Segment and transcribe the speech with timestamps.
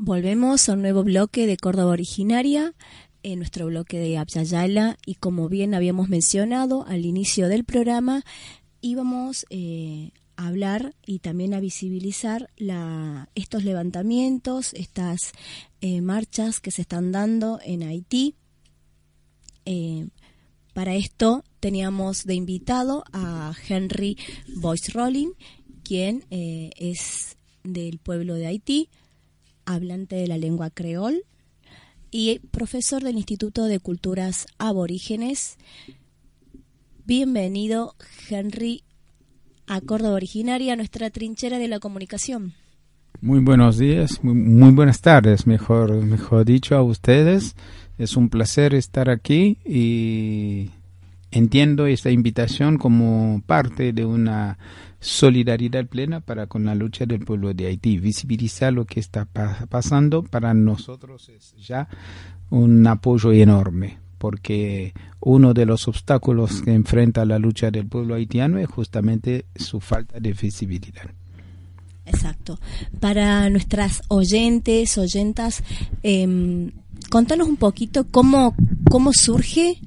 [0.00, 2.72] Volvemos a un nuevo bloque de Córdoba Originaria,
[3.24, 8.24] en nuestro bloque de Abya y como bien habíamos mencionado al inicio del programa,
[8.80, 15.32] íbamos eh, a hablar y también a visibilizar la, estos levantamientos, estas
[15.80, 18.36] eh, marchas que se están dando en Haití.
[19.64, 20.06] Eh,
[20.74, 24.16] para esto teníamos de invitado a Henry
[24.58, 25.32] Boyce Rolling,
[25.82, 28.90] quien es del pueblo de Haití,
[29.68, 31.24] hablante de la lengua creol
[32.10, 35.58] y profesor del Instituto de Culturas Aborígenes.
[37.04, 37.94] Bienvenido,
[38.28, 38.82] Henry,
[39.66, 42.54] a Córdoba Originaria, nuestra trinchera de la comunicación.
[43.20, 47.54] Muy buenos días, muy, buenas tardes, mejor, mejor dicho, a ustedes.
[47.98, 50.70] Es un placer estar aquí y
[51.30, 54.58] entiendo esta invitación como parte de una
[55.00, 57.98] solidaridad plena para con la lucha del pueblo de Haití.
[57.98, 61.88] Visibilizar lo que está pasando para nosotros es ya
[62.50, 68.58] un apoyo enorme, porque uno de los obstáculos que enfrenta la lucha del pueblo haitiano
[68.58, 71.10] es justamente su falta de visibilidad.
[72.06, 72.58] Exacto.
[73.00, 75.62] Para nuestras oyentes, oyentas,
[76.02, 76.70] eh,
[77.10, 78.54] contanos un poquito cómo,
[78.90, 79.78] cómo surge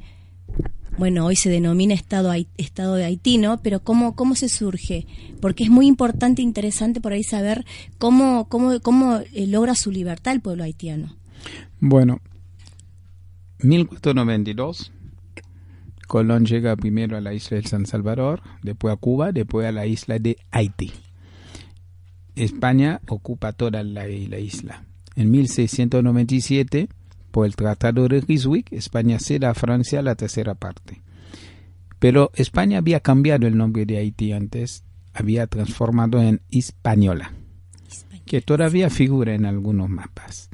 [0.97, 3.61] bueno, hoy se denomina Estado, Estado de Haití, ¿no?
[3.61, 5.07] Pero ¿cómo, ¿cómo se surge?
[5.39, 7.65] Porque es muy importante e interesante por ahí saber
[7.97, 11.15] cómo, cómo, cómo eh, logra su libertad el pueblo haitiano.
[11.79, 12.19] Bueno,
[13.59, 14.91] 1492,
[16.07, 19.85] Colón llega primero a la isla de San Salvador, después a Cuba, después a la
[19.85, 20.91] isla de Haití.
[22.35, 24.83] España ocupa toda la, la isla.
[25.15, 26.89] En 1697
[27.31, 31.01] por el Tratado de Ryswick, España cede a Francia la tercera parte.
[31.99, 37.33] Pero España había cambiado el nombre de Haití antes, había transformado en Hispaniola,
[38.25, 40.49] que todavía figura en algunos mapas.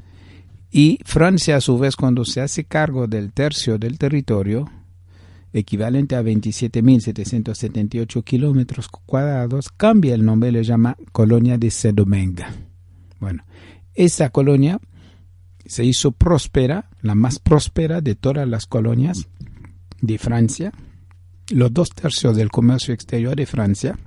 [0.70, 4.70] Y Francia, a su vez, cuando se hace cargo del tercio del territorio,
[5.52, 12.52] equivalente a 27.778 kilómetros cuadrados, cambia el nombre y le llama Colonia de Sedomenga.
[13.18, 13.44] Bueno,
[13.94, 14.78] esa colonia
[15.68, 19.28] se hizo próspera, la más próspera de todas las colonias
[20.00, 20.72] de Francia.
[21.50, 23.98] Los dos tercios del comercio exterior de Francia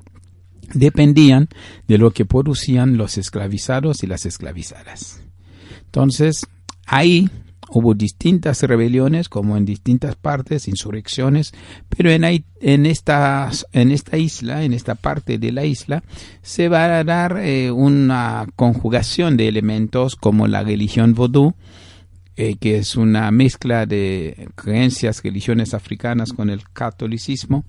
[0.73, 1.49] dependían
[1.87, 5.21] de lo que producían los esclavizados y las esclavizadas.
[5.85, 6.47] Entonces,
[6.85, 7.29] ahí
[7.71, 11.53] hubo distintas rebeliones, como en distintas partes, insurrecciones,
[11.89, 16.03] pero en, en, esta, en esta isla, en esta parte de la isla,
[16.41, 21.55] se va a dar eh, una conjugación de elementos como la religión vodú,
[22.43, 27.65] eh, que es una mezcla de creencias, religiones africanas con el catolicismo,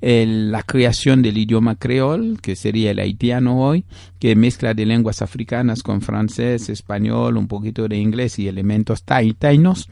[0.00, 3.84] la creación del idioma creol, que sería el haitiano hoy,
[4.18, 9.88] que mezcla de lenguas africanas con francés, español, un poquito de inglés y elementos taínos,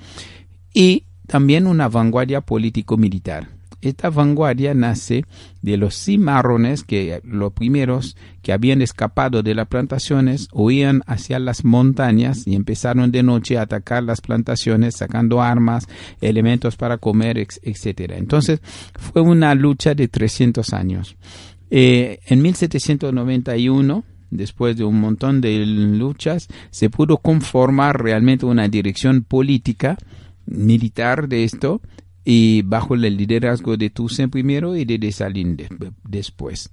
[0.73, 3.51] y también una vanguardia político-militar
[3.89, 5.25] esta vanguardia nace
[5.63, 11.65] de los cimarrones que los primeros que habían escapado de las plantaciones huían hacia las
[11.65, 15.89] montañas y empezaron de noche a atacar las plantaciones sacando armas,
[16.21, 18.13] elementos para comer, etc.
[18.17, 18.61] Entonces
[18.99, 21.17] fue una lucha de 300 años.
[21.71, 29.23] Eh, en 1791 después de un montón de luchas, se pudo conformar realmente una dirección
[29.23, 29.97] política
[30.47, 31.81] militar de esto
[32.25, 35.69] y bajo el liderazgo de Toussaint primero y de Dessalines
[36.03, 36.71] después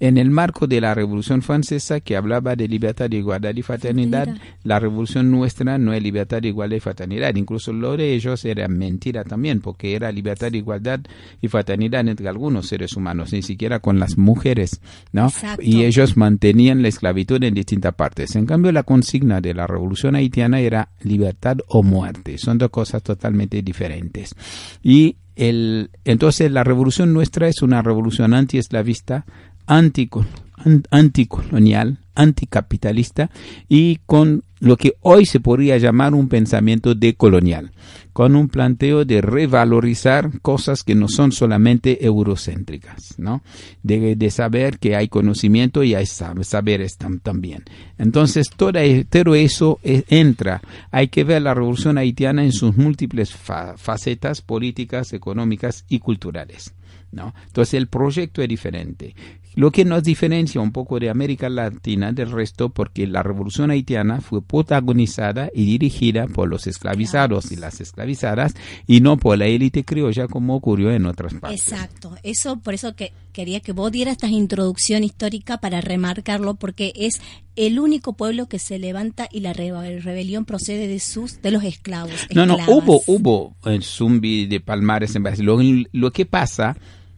[0.00, 4.28] en el marco de la Revolución Francesa que hablaba de libertad, igualdad y fraternidad,
[4.64, 7.34] la Revolución nuestra no es libertad, igualdad y fraternidad.
[7.36, 11.00] Incluso lo de ellos era mentira también, porque era libertad, igualdad
[11.42, 14.80] y fraternidad entre algunos seres humanos, ni siquiera con las mujeres,
[15.12, 15.30] ¿no?
[15.60, 18.34] Y ellos mantenían la esclavitud en distintas partes.
[18.36, 22.38] En cambio, la consigna de la Revolución haitiana era libertad o muerte.
[22.38, 24.34] Son dos cosas totalmente diferentes.
[24.82, 29.24] Y el, entonces la revolución nuestra es una revolución anti-esclavista,
[29.66, 33.30] anticolonial, anticapitalista
[33.68, 37.72] y con lo que hoy se podría llamar un pensamiento decolonial,
[38.12, 43.42] con un planteo de revalorizar cosas que no son solamente eurocéntricas, ¿no?
[43.82, 47.64] De, saber que hay conocimiento y hay saberes también.
[47.96, 48.78] Entonces, todo,
[49.08, 50.60] todo eso e, entra.
[50.90, 56.74] Hay que ver la revolución haitiana en sus múltiples facetas políticas, económicas y culturales.
[57.12, 57.34] ¿no?
[57.46, 59.14] Entonces el proyecto es diferente.
[59.54, 64.20] Lo que nos diferencia un poco de América Latina del resto porque la revolución haitiana
[64.20, 68.54] fue protagonizada y dirigida por los esclavizados y las esclavizadas
[68.86, 71.60] y no por la élite criolla como ocurrió en otras partes.
[71.60, 76.92] Exacto, eso por eso que quería que vos dieras esta introducción histórica para remarcarlo porque
[76.96, 77.20] es
[77.56, 82.12] el único pueblo que se levanta y la rebelión procede de sus de los esclavos.
[82.34, 85.88] No, no, hubo hubo en Zumbi de Palmares en Brasil.
[85.92, 86.76] lo que pasa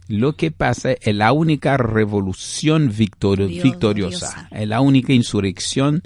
[0.08, 6.02] lo que pasa es la única revolución victoriosa, es la única insurrección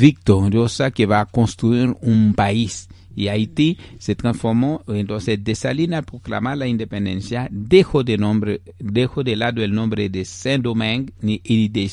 [0.00, 6.58] victoriosa que va a construir un país y Haití se transformó, entonces de Salinas proclamar
[6.58, 11.90] la independencia, dejó de nombre, dejó de lado el nombre de Saint-Domingue y de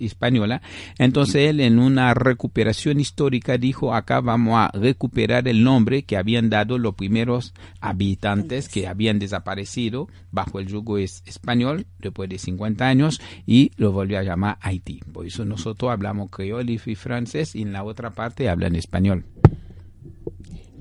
[0.00, 0.62] Española,
[0.98, 6.50] entonces él en una recuperación histórica dijo acá vamos a recuperar el nombre que habían
[6.50, 13.20] dado los primeros habitantes que habían desaparecido bajo el yugo español después de 50 años
[13.46, 15.00] y lo volvió a llamar Haití.
[15.12, 19.24] Por eso nosotros hablamos creol y francés y en la otra parte hablan español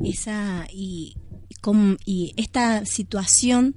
[0.04, 1.16] esa y,
[2.06, 3.76] y esta situación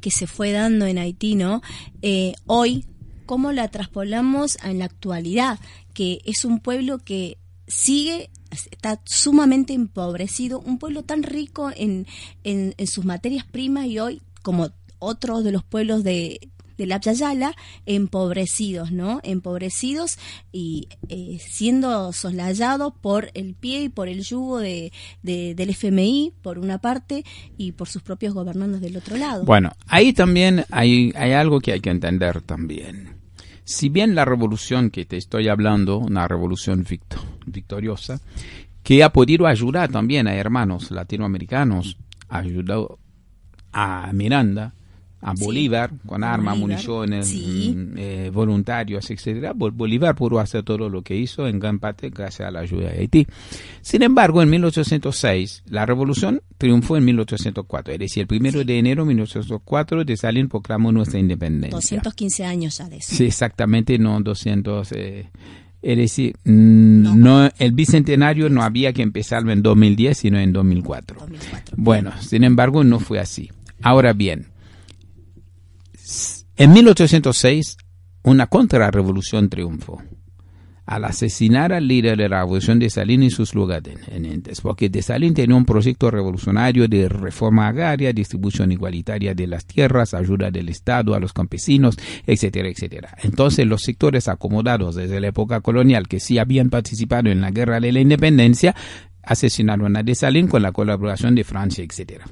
[0.00, 1.62] que se fue dando en Haití, ¿no?
[2.02, 2.86] Eh, hoy,
[3.26, 5.58] ¿cómo la traspolamos en la actualidad?
[5.94, 8.30] Que es un pueblo que sigue
[8.70, 12.06] está sumamente empobrecido, un pueblo tan rico en,
[12.44, 17.00] en, en sus materias primas y hoy, como otros de los pueblos de, de la
[17.00, 17.54] Yala
[17.86, 19.20] empobrecidos, ¿no?
[19.22, 20.18] Empobrecidos
[20.52, 24.92] y eh, siendo soslayados por el pie y por el yugo de,
[25.22, 27.24] del FMI, por una parte,
[27.56, 29.44] y por sus propios gobernantes del otro lado.
[29.44, 33.14] Bueno, ahí también hay, hay algo que hay que entender también.
[33.64, 36.84] Si bien la revolución que te estoy hablando, una revolución
[37.46, 38.20] victoriosa,
[38.82, 41.96] que ha podido ayudar también a hermanos latinoamericanos,
[42.28, 42.98] ayudado
[43.72, 44.74] a Miranda,
[45.24, 49.52] a Bolívar con armas, municiones, mm, eh, voluntarios, etcétera.
[49.54, 52.98] Bolívar pudo hacer todo lo que hizo en gran parte gracias a la ayuda de
[53.00, 53.26] Haití.
[53.80, 59.04] Sin embargo, en 1806 la revolución triunfó en 1804, es decir, el primero de enero
[59.04, 61.74] de 1804 de Salín proclamó nuestra independencia.
[61.74, 63.14] 215 años ya de eso.
[63.14, 64.92] Sí, exactamente, no 200.
[64.92, 65.30] Eh,
[65.80, 67.48] es decir, no.
[67.58, 71.20] el bicentenario no había que empezarlo en 2010, sino en 2004.
[71.20, 71.76] 2004.
[71.78, 73.50] Bueno, sin embargo, no fue así.
[73.82, 74.46] Ahora bien,
[76.56, 77.76] en 1806,
[78.22, 80.02] una contrarrevolución triunfó
[80.86, 85.32] al asesinar al líder de la revolución de Salín y sus lugartenientes, porque de Salín
[85.32, 91.14] tenía un proyecto revolucionario de reforma agraria, distribución igualitaria de las tierras, ayuda del Estado
[91.14, 91.96] a los campesinos,
[92.26, 93.16] etcétera, etcétera.
[93.22, 97.80] Entonces los sectores acomodados desde la época colonial que sí habían participado en la guerra
[97.80, 98.74] de la independencia,
[99.22, 102.26] asesinaron a Salín con la colaboración de Francia, etcétera.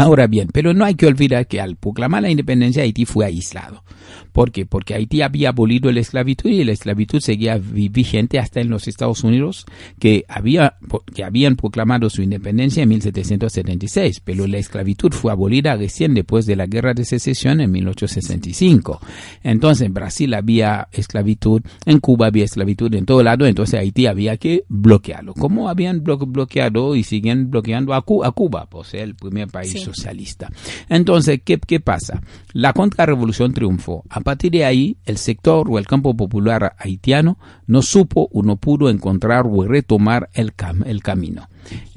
[0.00, 3.84] Ahora bien, pero no hay que olvidar que al proclamar la independencia Haití fue aislado.
[4.32, 4.66] ¿Por qué?
[4.66, 9.24] Porque Haití había abolido la esclavitud y la esclavitud seguía vigente hasta en los Estados
[9.24, 9.66] Unidos,
[9.98, 10.76] que, había,
[11.14, 16.56] que habían proclamado su independencia en 1776, pero la esclavitud fue abolida recién después de
[16.56, 19.00] la Guerra de Secesión en 1865.
[19.42, 24.36] Entonces en Brasil había esclavitud, en Cuba había esclavitud en todo lado, entonces Haití había
[24.36, 25.34] que bloquearlo.
[25.34, 28.66] ¿Cómo habían bloqueado y siguen bloqueando a, Cuba?
[28.68, 30.50] Pues el primer país socialista.
[30.88, 32.22] Entonces, ¿qué, ¿qué pasa?
[32.52, 34.04] La contrarrevolución triunfó.
[34.08, 37.36] A partir de ahí, el sector o el campo popular haitiano
[37.66, 40.52] no supo o no pudo encontrar o retomar el,
[40.86, 41.48] el camino.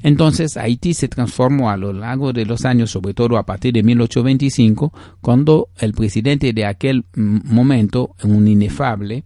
[0.02, 3.84] Entonces, Haití se transformó a lo largo de los años, sobre todo a partir de
[3.84, 9.22] 1825, cuando el presidente de aquel momento, un inefable,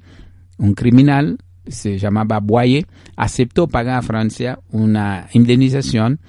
[0.59, 6.21] un criminal, se llamaba Boyer, aceptó pagar a Francia una indemnización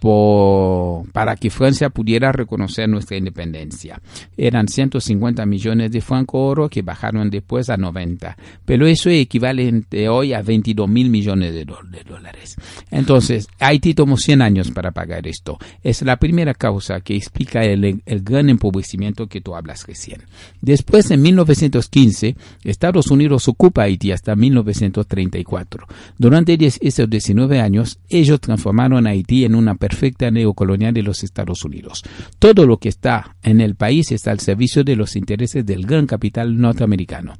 [0.00, 4.00] para que Francia pudiera reconocer nuestra independencia.
[4.36, 10.08] Eran 150 millones de francos oro que bajaron después a 90, pero eso es equivalente
[10.08, 12.56] hoy a 22 mil millones de, dólares.
[12.90, 15.58] Entonces, Haití tomó 100 años para pagar esto.
[15.82, 20.22] Es la primera causa que explica el, gran empobrecimiento que tú hablas recién.
[20.60, 25.86] Después, en 1915, Estados Unidos ocupa Haití hasta 1934.
[26.18, 32.04] Durante esos 19 años, ellos transformaron Haití en una perfecta neocolonial de los Estados Unidos.
[32.38, 36.06] Todo lo que está en el país está al servicio de los intereses del gran
[36.06, 37.34] capital norteamericano.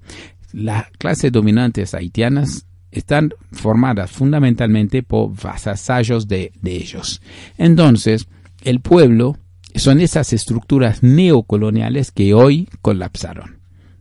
[0.53, 7.23] Las clases dominantes haitianas están formadas fundamentalmente por vasallos de, de ellos.
[7.57, 8.27] Entonces,
[8.63, 9.39] el pueblo
[9.77, 13.60] son esas estructuras neocoloniales que hoy colapsaron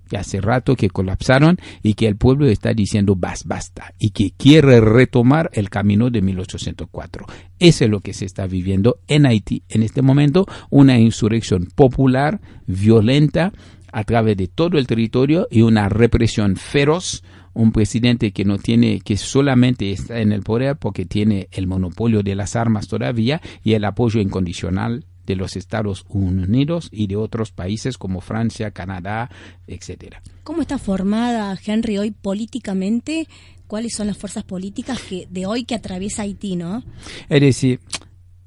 [0.09, 4.81] que hace rato que colapsaron y que el pueblo está diciendo basta y que quiere
[4.81, 7.25] retomar el camino de 1804.
[7.59, 12.41] Eso es lo que se está viviendo en Haití en este momento, una insurrección popular,
[12.67, 13.53] violenta,
[13.91, 17.23] a través de todo el territorio y una represión feroz
[17.53, 22.23] un presidente que no tiene, que solamente está en el poder porque tiene el monopolio
[22.23, 27.51] de las armas todavía y el apoyo incondicional de los Estados Unidos y de otros
[27.51, 29.29] países como Francia, Canadá,
[29.67, 30.23] etcétera.
[30.43, 33.27] ¿Cómo está formada Henry hoy políticamente?
[33.67, 36.83] ¿Cuáles son las fuerzas políticas que de hoy que atraviesa Haití, no?
[37.29, 37.79] Es decir,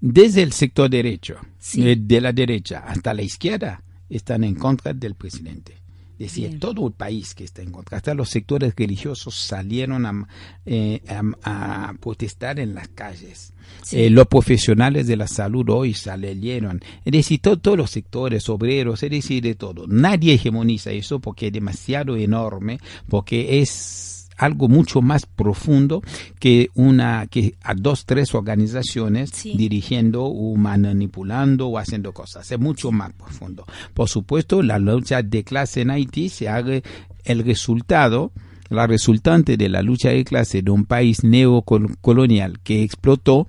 [0.01, 1.37] desde el sector derecho,
[1.77, 5.82] eh, de la derecha hasta la izquierda, están en contra del presidente.
[6.23, 10.29] Es decir, todo el país que está en contra, hasta los sectores religiosos salieron a,
[10.65, 11.03] eh,
[12.01, 13.53] protestar en las calles.
[13.91, 16.81] Eh, los profesionales de la salud hoy salieron.
[17.05, 19.89] Es decir, todos los sectores obreros, es decir, de todo.
[19.89, 26.03] Nadie hegemoniza eso porque es demasiado enorme, porque es algo mucho más profundo
[26.39, 32.93] que una que a dos tres organizaciones dirigiendo o manipulando o haciendo cosas es mucho
[32.93, 36.81] más profundo por supuesto la lucha de clase en Haití se haga
[37.25, 38.33] el resultado
[38.69, 43.47] la resultante de la lucha de clase de un país neocolonial que explotó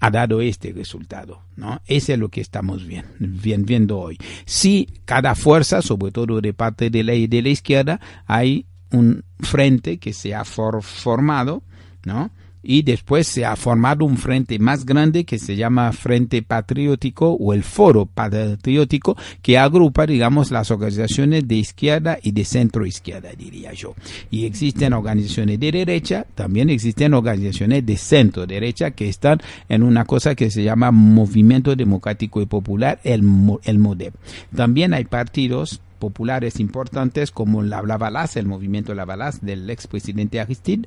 [0.00, 1.80] ha dado este resultado, ¿no?
[1.86, 4.18] Ese es lo que estamos bien, viendo hoy.
[4.44, 9.98] Si cada fuerza, sobre todo de parte de la, de la izquierda, hay un frente
[9.98, 11.62] que se ha formado,
[12.04, 12.30] ¿no?
[12.68, 17.54] Y después se ha formado un frente más grande que se llama Frente Patriótico o
[17.54, 23.72] el Foro Patriótico que agrupa, digamos, las organizaciones de izquierda y de centro izquierda, diría
[23.72, 23.94] yo.
[24.32, 30.04] Y existen organizaciones de derecha, también existen organizaciones de centro derecha que están en una
[30.04, 33.22] cosa que se llama Movimiento Democrático y Popular, el,
[33.62, 34.14] el MODEP.
[34.56, 40.86] También hay partidos populares importantes como la Balas, el movimiento La Balas del expresidente Aristide,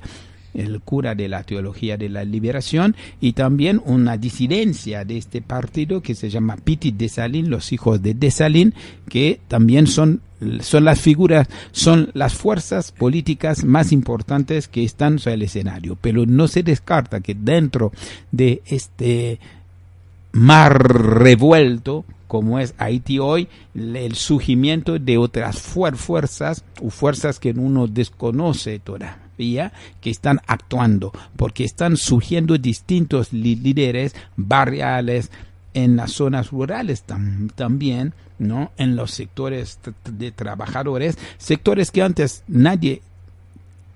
[0.53, 6.01] el cura de la teología de la liberación y también una disidencia de este partido
[6.01, 8.73] que se llama Petit Desalines, los hijos de Desalines,
[9.09, 10.21] que también son
[10.61, 16.25] son las figuras, son las fuerzas políticas más importantes que están sobre el escenario, pero
[16.25, 17.91] no se descarta que dentro
[18.31, 19.41] de este
[20.31, 27.87] mar revuelto como es Haití hoy, el surgimiento de otras fuerzas o fuerzas que uno
[27.87, 35.31] desconoce todavía que están actuando, porque están surgiendo distintos líderes barriales
[35.73, 37.03] en las zonas rurales
[37.55, 38.71] también, ¿no?
[38.77, 43.01] En los sectores de trabajadores, sectores que antes nadie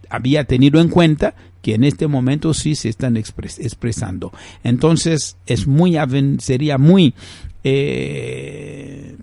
[0.10, 4.32] había tenido en cuenta que en este momento sí se están expresando.
[4.64, 5.98] Entonces es muy
[6.40, 7.16] sería muy
[7.64, 9.16] eh,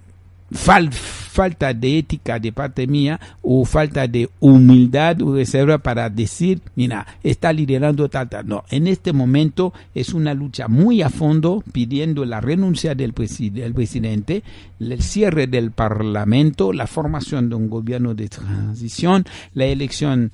[0.51, 7.07] falta de ética de parte mía o falta de humildad o reserva para decir, mira,
[7.23, 8.29] está liderando tal.
[8.47, 14.43] No, en este momento es una lucha muy a fondo pidiendo la renuncia del presidente,
[14.81, 20.33] el cierre del parlamento, la formación de un gobierno de transición, la elección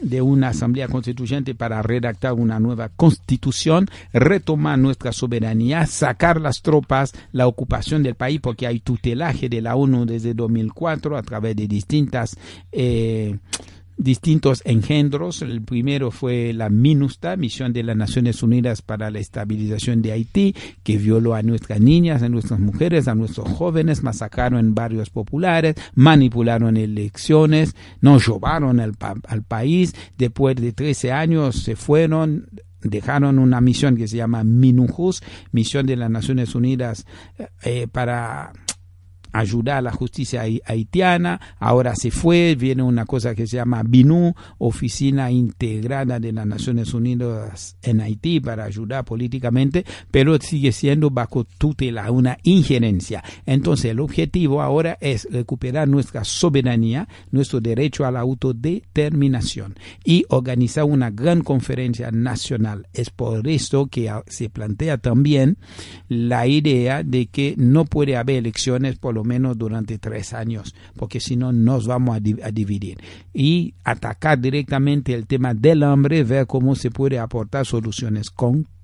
[0.00, 7.14] de una asamblea constituyente para redactar una nueva constitución, retomar nuestra soberanía, sacar las tropas,
[7.32, 11.66] la ocupación del país, porque hay tutelaje de la ONU desde 2004 a través de
[11.66, 12.36] distintas
[12.72, 13.38] eh,
[13.98, 15.42] distintos engendros.
[15.42, 20.54] El primero fue la MINUSTA, Misión de las Naciones Unidas para la Estabilización de Haití,
[20.82, 25.74] que violó a nuestras niñas, a nuestras mujeres, a nuestros jóvenes, masacraron en barrios populares,
[25.94, 28.94] manipularon elecciones, nos robaron al,
[29.26, 29.94] al país.
[30.16, 32.48] Después de 13 años se fueron,
[32.82, 37.06] dejaron una misión que se llama MINUJUS, Misión de las Naciones Unidas
[37.62, 38.52] eh, para
[39.32, 44.34] ayudar a la justicia haitiana, ahora se fue, viene una cosa que se llama BINU,
[44.58, 51.44] Oficina Integrada de las Naciones Unidas en Haití para ayudar políticamente, pero sigue siendo bajo
[51.44, 53.22] tutela, una injerencia.
[53.46, 60.84] Entonces el objetivo ahora es recuperar nuestra soberanía, nuestro derecho a la autodeterminación y organizar
[60.84, 62.86] una gran conferencia nacional.
[62.92, 65.58] Es por esto que se plantea también
[66.08, 71.18] la idea de que no puede haber elecciones por lo menos durante tres años, porque
[71.18, 72.98] si no nos vamos a, dividir.
[73.34, 78.30] Y atacar directamente el tema del hambre, ver cómo se puede aportar soluciones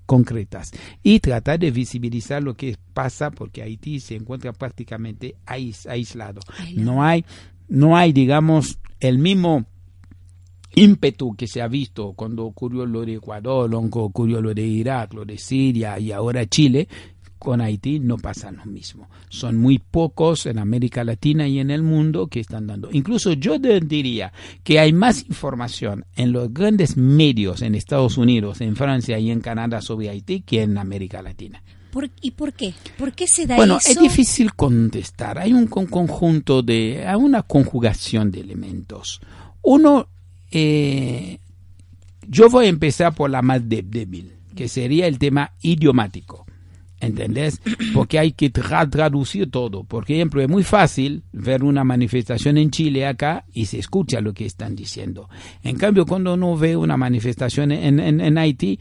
[0.07, 0.73] concretas
[1.05, 6.41] y tratar de visibilizar lo que pasa porque Haití se encuentra prácticamente aislado.
[6.75, 7.25] No hay,
[7.69, 9.67] no hay, digamos, el mismo
[10.75, 15.15] ímpetu que se ha visto cuando ocurrió lo de Ecuador, cuando ocurrió lo de Irak,
[15.15, 16.89] lo de Siria y ahora Chile,
[17.45, 19.09] con Haití no pasa lo mismo.
[19.29, 22.89] Son muy pocos en América Latina y en el mundo que están dando.
[22.91, 24.33] Incluso yo diría
[24.65, 29.41] que hay más información en los grandes medios en Estados Unidos, en Francia y en
[29.41, 31.63] Canadá sobre Haití que en América Latina.
[32.21, 32.75] ¿Y por qué?
[32.99, 33.91] ¿Por qué se da bueno, eso?
[33.91, 35.39] es difícil contestar.
[35.39, 39.21] Hay un conjunto de, hay una conjugación de elementos.
[39.63, 40.09] Uno,
[40.51, 41.39] eh,
[42.27, 46.44] yo voy a empezar por la más débil, que sería el tema idiomático.
[47.07, 47.61] ¿Entendés?
[47.93, 49.85] Porque hay que traducir todo.
[49.85, 54.33] Por ejemplo, es muy fácil ver una manifestación en Chile acá y se escucha lo
[54.33, 55.29] que están diciendo.
[55.63, 58.79] En cambio, cuando uno ve una manifestación en, en, Haití,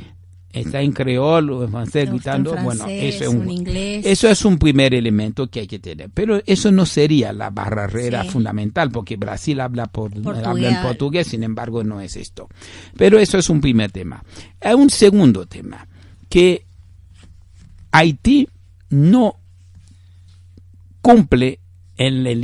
[0.51, 4.94] está en creol o en francés gritando, bueno, eso es un, eso es un primer
[4.94, 6.10] elemento que hay que tener.
[6.13, 10.12] Pero eso no sería la barrera fundamental, porque Brasil habla, por,
[10.46, 12.48] habla en portugués, sin embargo, no es esto.
[12.96, 14.24] Pero eso es un primer tema.
[14.62, 15.88] Hay un segundo tema,
[16.30, 16.65] que
[17.93, 18.50] Haití
[18.89, 19.35] no
[21.01, 21.59] cumple
[21.95, 22.43] en el,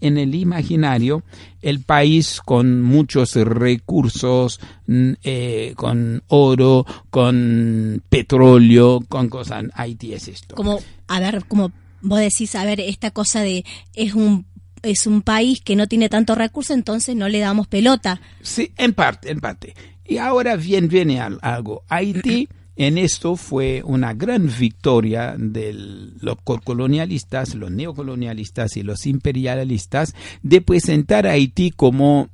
[0.00, 1.22] en el imaginario
[1.62, 9.64] el país con muchos recursos, eh, con oro, con petróleo, con cosas.
[9.74, 10.56] Haití es esto.
[10.56, 11.70] Como, a ver, como
[12.02, 13.64] vos decís, a ver, esta cosa de
[13.94, 14.44] es un
[14.82, 18.20] es un país que no tiene tantos recursos, entonces no le damos pelota.
[18.42, 19.74] Sí, en parte, en parte.
[20.04, 21.84] Y ahora bien viene algo.
[21.88, 25.72] Haití en esto fue una gran victoria de
[26.20, 32.28] los colonialistas, los neocolonialistas y los imperialistas de presentar a Haití como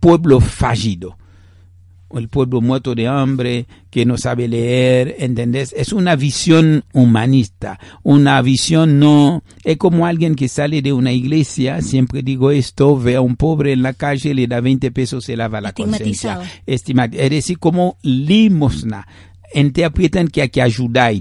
[0.00, 1.16] pueblo fallido
[2.18, 5.74] el pueblo muerto de hambre, que no sabe leer, ¿entendés?
[5.76, 11.80] Es una visión humanista, una visión no, es como alguien que sale de una iglesia,
[11.80, 15.36] siempre digo esto, ve a un pobre en la calle, le da 20 pesos, se
[15.36, 16.40] lava la conciencia.
[16.66, 19.06] Es decir, como limosna
[19.54, 21.14] interpretan que hay que ayudar.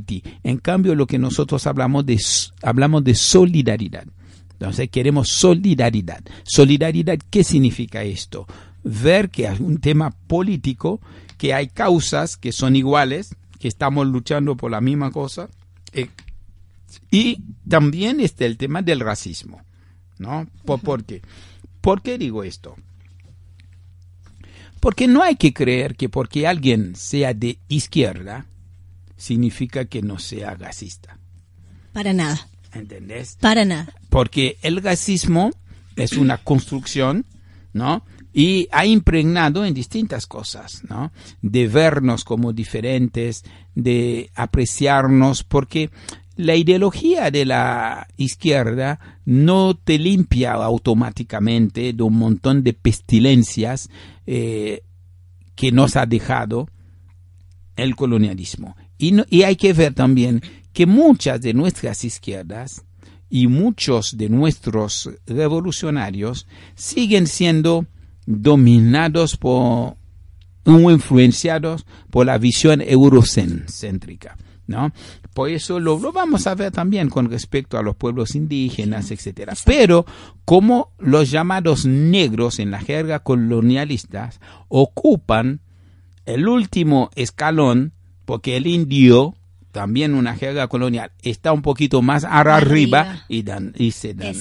[0.43, 2.19] En cambio, lo que nosotros hablamos de,
[2.61, 4.05] hablamos de solidaridad.
[4.53, 6.23] Entonces, queremos solidaridad.
[6.43, 8.45] Solidaridad, ¿qué significa esto?
[8.83, 11.01] Ver que hay un tema político,
[11.37, 15.49] que hay causas que son iguales, que estamos luchando por la misma cosa.
[15.93, 16.09] Eh,
[17.09, 19.61] y también está el tema del racismo.
[20.19, 20.47] ¿No?
[20.65, 21.21] ¿Por qué?
[21.81, 22.75] ¿Por qué digo esto?
[24.81, 28.47] Porque no hay que creer que porque alguien sea de izquierda,
[29.15, 31.19] significa que no sea gasista.
[31.93, 32.47] Para nada.
[32.73, 33.37] ¿Entendés?
[33.39, 33.93] Para nada.
[34.09, 35.51] Porque el racismo
[35.95, 37.25] es una construcción,
[37.73, 38.03] ¿no?
[38.33, 41.11] Y ha impregnado en distintas cosas, ¿no?
[41.41, 43.43] De vernos como diferentes,
[43.75, 45.91] de apreciarnos, porque
[46.41, 53.89] la ideología de la izquierda no te limpia automáticamente de un montón de pestilencias
[54.25, 54.81] eh,
[55.55, 56.67] que nos ha dejado
[57.75, 58.75] el colonialismo.
[58.97, 60.41] Y, y hay que ver también
[60.73, 62.83] que muchas de nuestras izquierdas
[63.29, 67.85] y muchos de nuestros revolucionarios siguen siendo
[68.25, 69.95] dominados por
[70.63, 74.37] o influenciados por la visión eurocéntrica.
[74.67, 74.91] ¿no?
[75.33, 79.53] Por eso lo, vamos a ver también con respecto a los pueblos indígenas, etcétera.
[79.65, 80.05] Pero
[80.43, 85.61] como los llamados negros en la jerga colonialistas ocupan
[86.25, 87.93] el último escalón,
[88.25, 89.35] porque el indio
[89.71, 94.35] también una jerga colonial está un poquito más arriba, y, dan, y, se dan,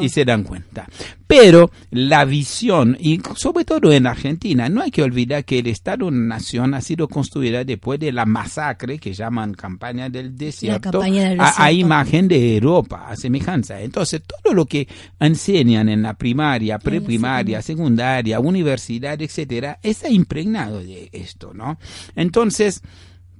[0.00, 0.86] y, se dan cuenta.
[1.26, 6.74] Pero la visión, y sobre todo en Argentina, no hay que olvidar que el Estado-Nación
[6.74, 12.54] ha sido construida después de la masacre que llaman campaña del desierto, A, imagen de
[12.56, 13.80] Europa, a semejanza.
[13.80, 14.86] Entonces, todo lo que
[15.18, 21.78] enseñan en la primaria, preprimaria, secundaria, universidad, etcétera, está impregnado de esto, ¿no?
[22.14, 22.82] Entonces,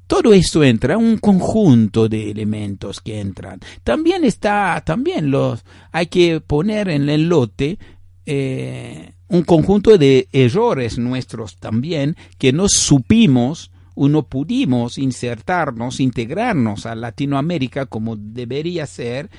[0.07, 3.61] todo esto entra, un conjunto de elementos que entran.
[3.83, 7.79] También está, también los, hay que poner en el lote
[8.25, 16.87] eh, un conjunto de errores nuestros también que no supimos o no pudimos insertarnos, integrarnos
[16.87, 19.31] a Latinoamérica como debería ser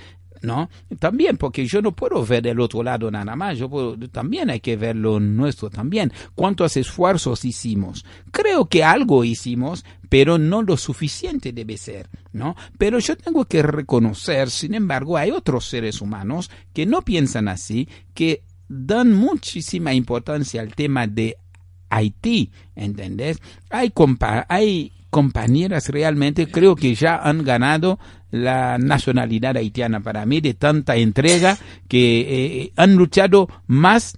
[0.41, 0.69] ¿no?
[0.99, 4.75] También, porque yo no puedo ver el otro lado nada más, yo también hay que
[4.75, 6.11] ver lo nuestro también.
[6.35, 8.05] ¿Cuántos esfuerzos hicimos?
[8.31, 12.55] Creo que algo hicimos, pero no lo suficiente debe ser, ¿no?
[12.77, 17.87] Pero yo tengo que reconocer, sin embargo, hay otros seres humanos que no piensan así,
[18.13, 21.37] que dan muchísima importancia al tema de
[21.89, 23.39] Haití, ¿entendés?
[23.69, 23.93] Hay,
[24.49, 27.99] hay compañeras realmente creo que ya han ganado
[28.31, 34.17] la nacionalidad haitiana para mí de tanta entrega que eh, han luchado más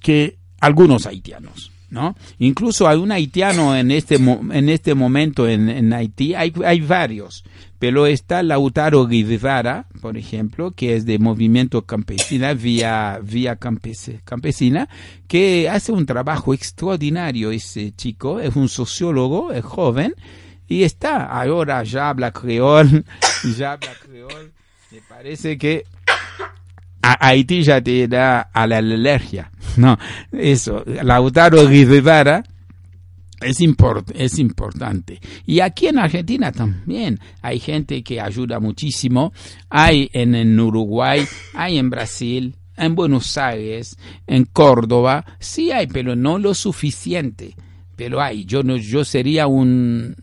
[0.00, 1.72] que algunos haitianos.
[1.88, 2.16] ¿No?
[2.40, 7.44] Incluso hay un haitiano en este, en este momento en, en Haití, hay, hay varios,
[7.78, 14.88] pero está Lautaro Guevara, por ejemplo, que es de movimiento campesina, vía, vía campesina,
[15.28, 20.14] que hace un trabajo extraordinario ese chico, es un sociólogo, es joven,
[20.68, 23.04] Y está, ahora ya habla creol,
[23.56, 24.52] ya habla creol.
[24.90, 25.84] Me parece que
[27.02, 29.50] a Haití ya te da a la alergia.
[29.76, 29.98] No,
[30.32, 32.42] eso, Lautaro Rivera
[33.40, 35.20] es, import, es importante.
[35.44, 39.32] Y aquí en Argentina también hay gente que ayuda muchísimo.
[39.68, 41.24] Hay en, en Uruguay,
[41.54, 47.54] hay en Brasil, en Buenos Aires, en Córdoba, sí hay, pero no lo suficiente.
[47.96, 50.16] Pero hay, yo no, yo sería un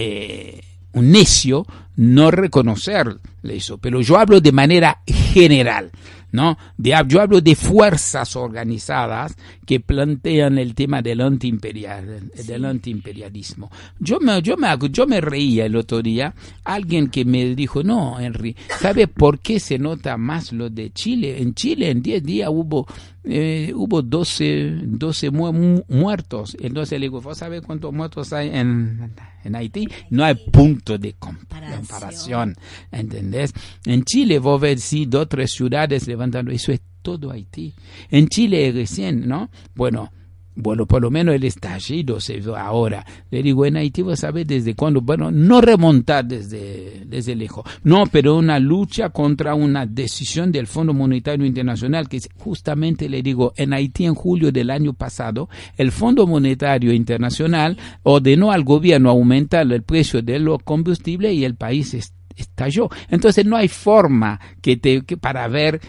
[0.00, 0.60] eh,
[0.92, 5.90] un necio no reconocer eso, pero yo hablo de manera general.
[6.32, 6.56] ¿no?
[6.76, 9.36] De, yo hablo de fuerzas organizadas
[9.66, 13.70] que plantean el tema del, antiimperial, del antiimperialismo.
[13.98, 16.34] Yo me, yo, me, yo me reía el otro día,
[16.64, 21.42] alguien que me dijo, no, Henry, ¿sabe por qué se nota más lo de Chile?
[21.42, 22.86] En Chile en 10 días hubo
[23.24, 26.56] eh, hubo 12, 12 muertos.
[26.60, 29.12] Entonces le digo, ¿vos sabés cuántos muertos hay en,
[29.44, 29.88] en Haití?
[30.10, 32.56] No hay punto de comparación.
[32.90, 33.52] ¿Entendés?
[33.84, 36.50] En Chile vos ves, sí, dos o tres ciudades levantando.
[36.50, 37.74] Eso es todo Haití.
[38.10, 39.50] En Chile recién, ¿no?
[39.74, 40.12] Bueno,
[40.56, 43.04] bueno, por lo menos el estallido se ve ahora.
[43.30, 45.00] Le digo, en Haití, ¿vos sabés desde cuándo?
[45.00, 47.64] Bueno, no remontar desde, desde lejos.
[47.84, 53.52] No, pero una lucha contra una decisión del Fondo Monetario Internacional, que justamente le digo,
[53.56, 59.70] en Haití en julio del año pasado, el Fondo Monetario Internacional ordenó al gobierno aumentar
[59.70, 61.96] el precio de los combustibles y el país
[62.36, 62.88] estalló.
[63.08, 65.80] Entonces no hay forma que te, que para ver,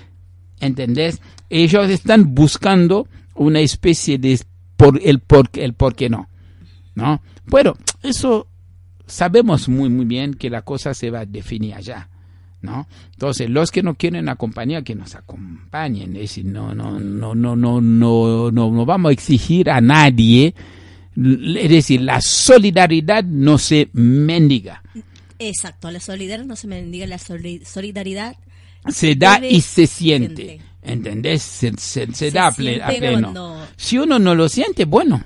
[0.60, 1.21] ¿entendés?
[1.50, 4.39] Ellos están buscando una especie de
[4.82, 6.28] por el por, el por qué no.
[6.96, 7.22] ¿No?
[7.46, 8.48] Bueno, eso
[9.06, 12.10] sabemos muy muy bien que la cosa se va a definir allá.
[12.62, 12.88] ¿No?
[13.13, 16.15] Entonces, los que no quieren acompañar, que nos acompañen.
[16.15, 20.54] Es decir, no, no, no, no, no, no, no, no vamos a exigir a nadie.
[21.15, 24.84] Es decir, la solidaridad no se mendiga.
[25.39, 28.36] Exacto, la solidaridad no se mendiga, la solidaridad
[28.89, 30.62] se da y se siente.
[30.82, 31.41] ¿Entendés?
[31.41, 33.67] Se, se, da a pleno.
[33.76, 35.24] Si uno no lo siente, bueno,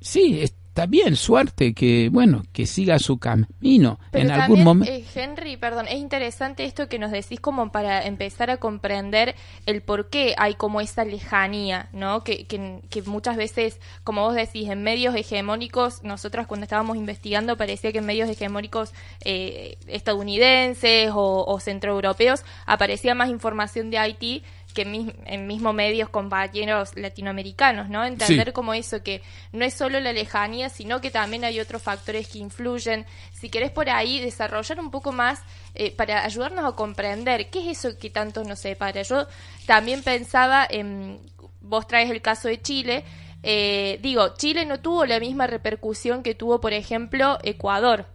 [0.00, 0.40] sí,
[0.76, 4.92] está bien, suerte, que bueno, que siga su camino en algún momento.
[4.92, 9.80] Eh, Henry, perdón, es interesante esto que nos decís como para empezar a comprender el
[9.80, 12.22] por qué hay como esa lejanía, ¿no?
[12.24, 17.56] Que, que, que muchas veces, como vos decís, en medios hegemónicos, nosotros cuando estábamos investigando
[17.56, 18.92] parecía que en medios hegemónicos
[19.24, 24.42] eh, estadounidenses o, o centroeuropeos aparecía más información de Haití
[24.76, 28.04] que en mismo medios compañeros latinoamericanos, ¿no?
[28.04, 32.28] Entender como eso, que no es solo la lejanía, sino que también hay otros factores
[32.28, 33.06] que influyen.
[33.32, 35.40] Si querés por ahí desarrollar un poco más
[35.74, 39.00] eh, para ayudarnos a comprender qué es eso que tanto nos separa.
[39.02, 39.26] Yo
[39.64, 41.18] también pensaba en,
[41.60, 43.04] vos traes el caso de Chile,
[43.42, 48.06] eh, digo, Chile no tuvo la misma repercusión que tuvo, por ejemplo, Ecuador,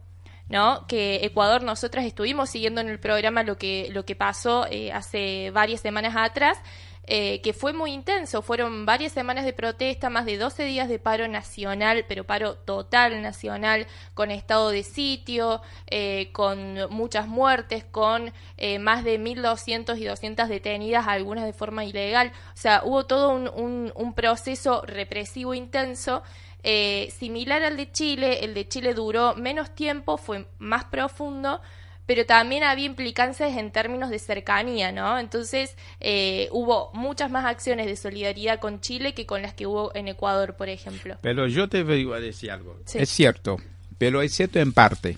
[0.52, 0.86] ¿no?
[0.86, 5.50] Que Ecuador nosotras estuvimos siguiendo en el programa lo que, lo que pasó eh, hace
[5.52, 6.60] varias semanas atrás,
[7.08, 8.42] eh, que fue muy intenso.
[8.42, 13.22] Fueron varias semanas de protesta, más de 12 días de paro nacional, pero paro total
[13.22, 18.34] nacional, con estado de sitio, eh, con muchas muertes, con
[18.82, 22.34] más de 1.200 y 200 detenidas, algunas de forma ilegal.
[22.54, 26.24] O sea, hubo todo un, un, un proceso represivo intenso
[26.64, 31.62] eh, similar al de Chile, el de Chile duró menos tiempo, fue más profundo,
[32.06, 35.18] pero también había implicancias en términos de cercanía, ¿no?
[35.18, 39.96] Entonces eh, hubo muchas más acciones de solidaridad con Chile que con las que hubo
[39.96, 41.16] en Ecuador, por ejemplo.
[41.22, 42.78] Pero yo te voy a decir algo.
[42.94, 43.58] Es cierto,
[43.98, 45.18] pero es cierto en parte.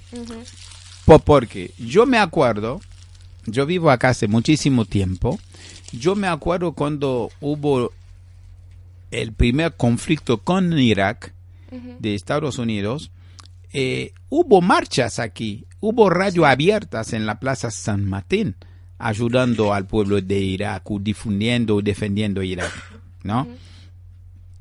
[1.26, 2.80] porque yo me acuerdo,
[3.46, 5.40] yo vivo acá hace muchísimo tiempo,
[5.92, 7.92] yo me acuerdo cuando hubo
[9.14, 11.34] el primer conflicto con Irak
[12.00, 13.12] de Estados Unidos,
[13.72, 18.56] eh, hubo marchas aquí, hubo radio abiertas en la Plaza San Martín,
[19.00, 22.72] ayudando al pueblo de Irak, difundiendo, defendiendo Irak,
[23.24, 23.48] ¿no?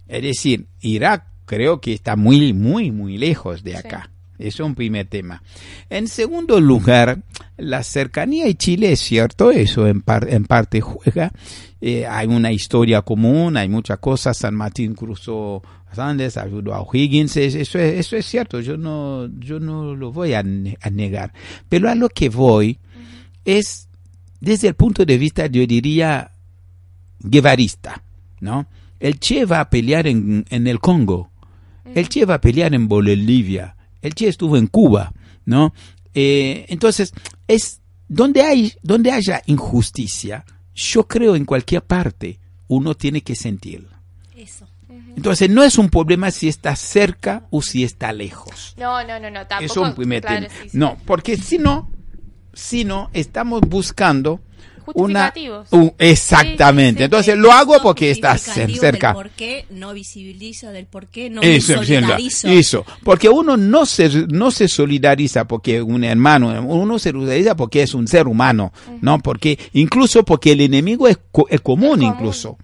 [0.09, 4.12] Es decir, Irak creo que está muy, muy, muy lejos de acá.
[4.47, 5.43] Eso es un primer tema.
[5.89, 7.23] En segundo lugar,
[7.57, 11.33] la cercanía de Chile es cierto, eso en, en parte juega.
[11.81, 14.37] Eh, hay una historia común, hay muchas cosas.
[14.37, 15.63] San Martín cruzó
[15.99, 20.35] Andes, ayudó a O'Higgins, eso es, eso es cierto, yo no, yo no lo voy
[20.35, 21.33] a, negar.
[21.69, 22.79] Pero a lo que voy
[23.45, 23.89] es
[24.41, 26.33] desde el punto de vista, yo diría,
[27.21, 28.03] guevarista,
[28.41, 28.67] ¿no?
[28.99, 31.31] El Che va a pelear en, en el Congo,
[31.95, 35.13] el Che va a pelear en Bolivia, el Che estuvo en Cuba,
[35.47, 35.73] ¿no?
[36.13, 37.15] Eh, entonces,
[37.49, 42.39] es donde hay, donde haya injusticia, yo creo en cualquier parte,
[42.69, 44.03] uno tiene que sentirla.
[44.37, 44.67] Eso.
[45.17, 48.75] Entonces no es un problema si está cerca o si está lejos.
[48.77, 49.73] No, no, no, no, tampoco.
[49.73, 50.63] Es un primer claro, tema.
[50.63, 50.79] sí, sí.
[50.79, 51.91] No, porque si no,
[52.53, 54.41] si no, estamos buscando
[54.95, 55.27] una...
[55.33, 55.69] Justificativos.
[55.73, 56.91] un- exactamente.
[56.91, 57.05] Sí, sí, sí.
[57.05, 59.09] Entonces lo hago porque está cerca.
[59.09, 62.49] Del por qué no visibilizo, del por qué no me Eso, la- solidarizo.
[62.49, 67.83] eso, porque uno no se, no se solidariza porque un hermano, uno se solidariza porque
[67.83, 69.19] es un ser humano, ¿no?
[69.21, 72.03] Porque, incluso porque el enemigo es, co- es común, común.
[72.03, 72.57] incluso.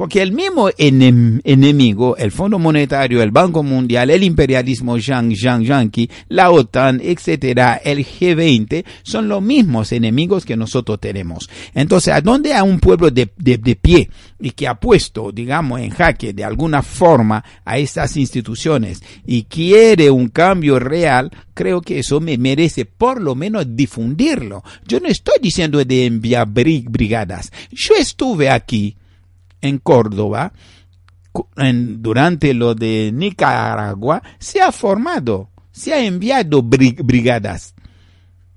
[0.00, 5.62] Porque el mismo enem- enemigo, el Fondo Monetario, el Banco Mundial, el imperialismo yang, yang,
[5.62, 11.50] yanqui, la OTAN, etcétera, el G20, son los mismos enemigos que nosotros tenemos.
[11.74, 14.08] Entonces, ¿a dónde hay un pueblo de, de, de pie
[14.40, 20.10] y que ha puesto, digamos, en jaque de alguna forma a estas instituciones y quiere
[20.10, 24.64] un cambio real, creo que eso me merece por lo menos difundirlo.
[24.88, 27.52] Yo no estoy diciendo de enviar bri- brigadas.
[27.70, 28.96] Yo estuve aquí
[29.60, 30.52] en Córdoba,
[31.54, 37.74] durante lo de Nicaragua, se ha formado, se ha enviado bri- brigadas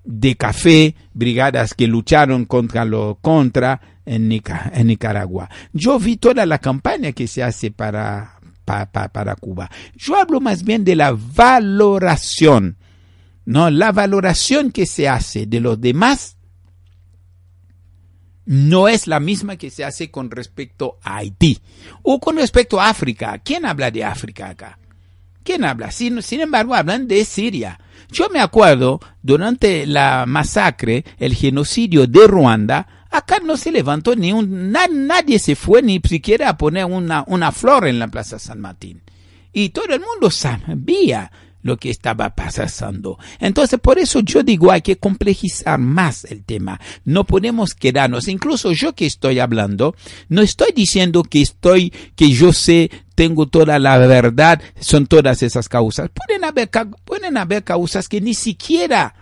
[0.04, 5.50] de café, brigadas que lucharon contra lo contra en, en Nicaragua.
[5.72, 9.70] Yo vi toda la campaña que se hace para, pa- pa- para Cuba.
[9.96, 12.78] Yo hablo más bien de la valoración,
[13.46, 13.70] ¿no?
[13.70, 16.38] La valoración que se hace de los demás
[18.46, 21.60] no es la misma que se hace con respecto a Haití
[22.02, 23.40] o con respecto a África.
[23.44, 24.80] ¿Quién habla de África acá?
[25.44, 25.92] ¿Quién habla?
[25.92, 27.80] Sin, embargo, hablan de Siria.
[28.12, 34.32] Yo me acuerdo, durante la masacre, el genocidio de Ruanda, acá no se levantó ni
[34.34, 38.40] un, na- nadie se fue ni siquiera a poner una, una flor en la Plaza
[38.40, 39.02] San Martín.
[39.52, 41.32] Y todo el mundo sabía
[41.64, 43.18] lo que estaba pasando.
[43.40, 46.80] Entonces, por eso yo digo, hay que complejizar más el tema.
[47.06, 49.96] No podemos quedarnos, incluso yo que estoy hablando,
[50.30, 55.68] no estoy diciendo que estoy, que yo sé, tengo toda la verdad, son todas esas
[55.68, 56.10] causas.
[56.14, 56.70] Pueden haber,
[57.06, 59.16] pueden haber causas que ni siquiera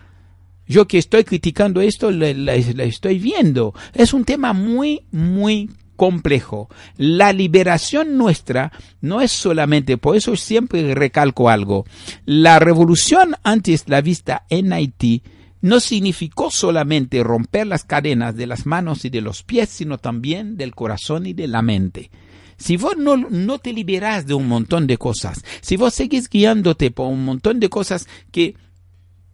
[0.67, 3.73] yo que estoy criticando esto, la estoy viendo.
[3.93, 5.69] Es un tema muy, muy
[6.01, 6.67] complejo.
[6.97, 11.85] La liberación nuestra no es solamente, por eso siempre recalco algo,
[12.25, 15.21] la revolución antiesclavista en Haití
[15.61, 20.57] no significó solamente romper las cadenas de las manos y de los pies, sino también
[20.57, 22.09] del corazón y de la mente.
[22.57, 26.89] Si vos no, no te liberás de un montón de cosas, si vos seguís guiándote
[26.89, 28.55] por un montón de cosas que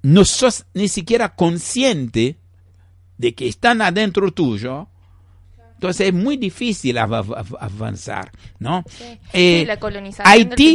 [0.02, 2.36] no sos ni siquiera consciente
[3.18, 4.90] de que están adentro tuyo,
[5.78, 8.84] entonces es muy difícil av- av- avanzar, ¿no?
[8.90, 9.04] Sí.
[9.34, 10.72] Eh, Sí, la colonización del Haití.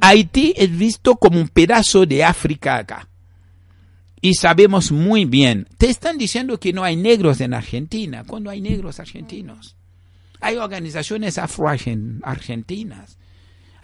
[0.00, 3.08] Haití es visto como un pedazo de África acá.
[4.20, 8.60] Y sabemos muy bien, te están diciendo que no hay negros en Argentina, cuando hay
[8.60, 9.76] negros argentinos.
[10.40, 13.18] Hay organizaciones afro-argentinas.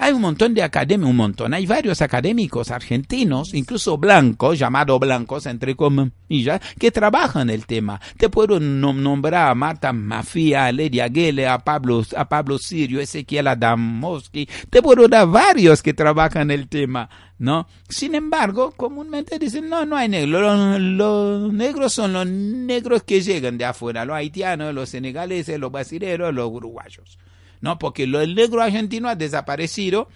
[0.04, 1.54] Hay un montón de académicos, un montón.
[1.54, 8.00] Hay varios académicos argentinos, incluso blancos, llamados blancos, entre comillas, que trabajan el tema.
[8.16, 13.00] Te puedo nom- nombrar a Marta Mafia, a Ledia Gele, a Pablo, a Pablo Sirio,
[13.00, 14.48] Ezequiel Adamowski.
[14.68, 17.68] Te puedo dar varios que trabajan el tema, ¿no?
[17.88, 20.42] Sin embargo, comúnmente dicen, no, no hay negros.
[20.42, 25.70] Los, los negros son los negros que llegan de afuera, los haitianos, los senegaleses, los
[25.70, 27.18] brasileños, los uruguayos.
[27.62, 27.79] ¿No?
[27.79, 30.09] Porque lo, el negro argentino ha desaparecido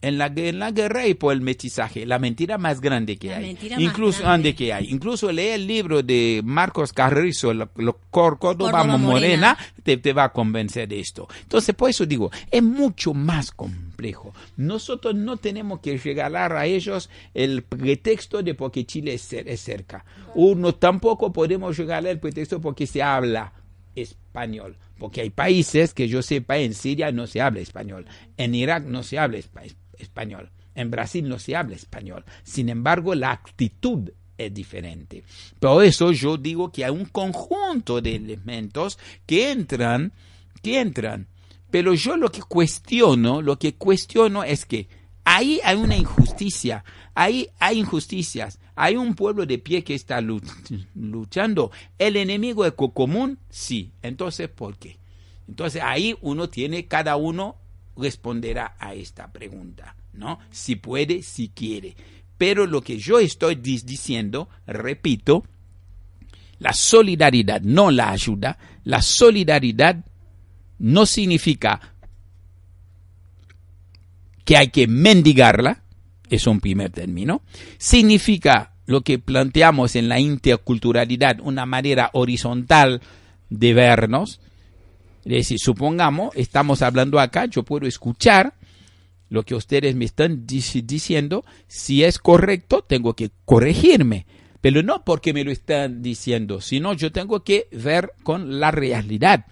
[0.00, 3.38] en la, en la guerra y por el mestizaje, la mentira más grande que La
[3.38, 3.58] hay.
[3.78, 4.34] Incluso grande.
[4.50, 4.90] ande que hay.
[4.90, 9.58] Incluso lee el libro de Marcos Carrizo, lo, lo- Cor- Córdoba, Córdoba Morena, Morena.
[9.82, 11.26] te, te va a convencer de esto.
[11.42, 14.32] Entonces, por eso digo, es mucho más complejo.
[14.56, 20.04] Nosotros no tenemos que regalar a ellos el pretexto de porque Chile es, es cerca.
[20.36, 23.52] Uno tampoco podemos regalar el pretexto porque se habla
[23.96, 24.76] español.
[24.98, 28.06] Porque hay países que yo sepa, en Siria no se habla español,
[28.36, 32.24] en Irak no se habla espa- español, en Brasil no se habla español.
[32.42, 35.22] Sin embargo, la actitud es diferente.
[35.60, 40.12] Por eso yo digo que hay un conjunto de elementos que entran,
[40.62, 41.26] que entran.
[41.70, 44.88] Pero yo lo que cuestiono, lo que cuestiono es que
[45.24, 46.82] ahí hay una injusticia,
[47.14, 50.40] ahí hay injusticias, hay un pueblo de pie que está lu-
[50.94, 51.70] luchando.
[51.98, 53.90] El enemigo es co- común, sí.
[54.02, 54.98] Entonces, ¿por qué?
[55.48, 57.56] Entonces ahí uno tiene, cada uno
[57.96, 60.38] responderá a esta pregunta, ¿no?
[60.50, 61.96] Si puede, si quiere.
[62.36, 65.44] Pero lo que yo estoy diciendo, repito,
[66.60, 70.04] la solidaridad, no la ayuda, la solidaridad
[70.78, 71.94] no significa
[74.44, 75.82] que hay que mendigarla,
[76.30, 77.42] es un primer término,
[77.78, 83.02] significa lo que planteamos en la interculturalidad, una manera horizontal
[83.50, 84.40] de vernos,
[85.24, 88.54] Es decir, supongamos, estamos hablando acá, yo puedo escuchar
[89.28, 94.26] lo que ustedes me están diciendo, si es correcto, tengo que corregirme.
[94.60, 99.44] Pero no porque me lo están diciendo, sino yo tengo que ver con la realidad.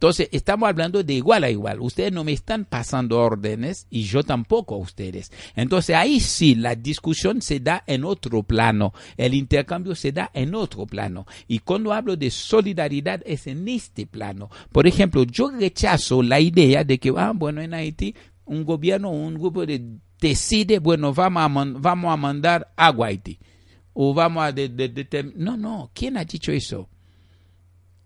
[0.00, 1.78] Entonces, estamos hablando de igual a igual.
[1.78, 5.30] Ustedes no me están pasando órdenes y yo tampoco a ustedes.
[5.54, 8.94] Entonces, ahí sí, la discusión se da en otro plano.
[9.18, 11.26] El intercambio se da en otro plano.
[11.48, 14.48] Y cuando hablo de solidaridad es en este plano.
[14.72, 18.14] Por ejemplo, yo rechazo la idea de que, ah, bueno, en Haití
[18.46, 23.38] un gobierno, un grupo de, decide, bueno, vamos a, vamos a mandar agua a Haití.
[23.92, 24.54] O vamos a...
[25.36, 26.88] no, no, ¿quién ha dicho eso?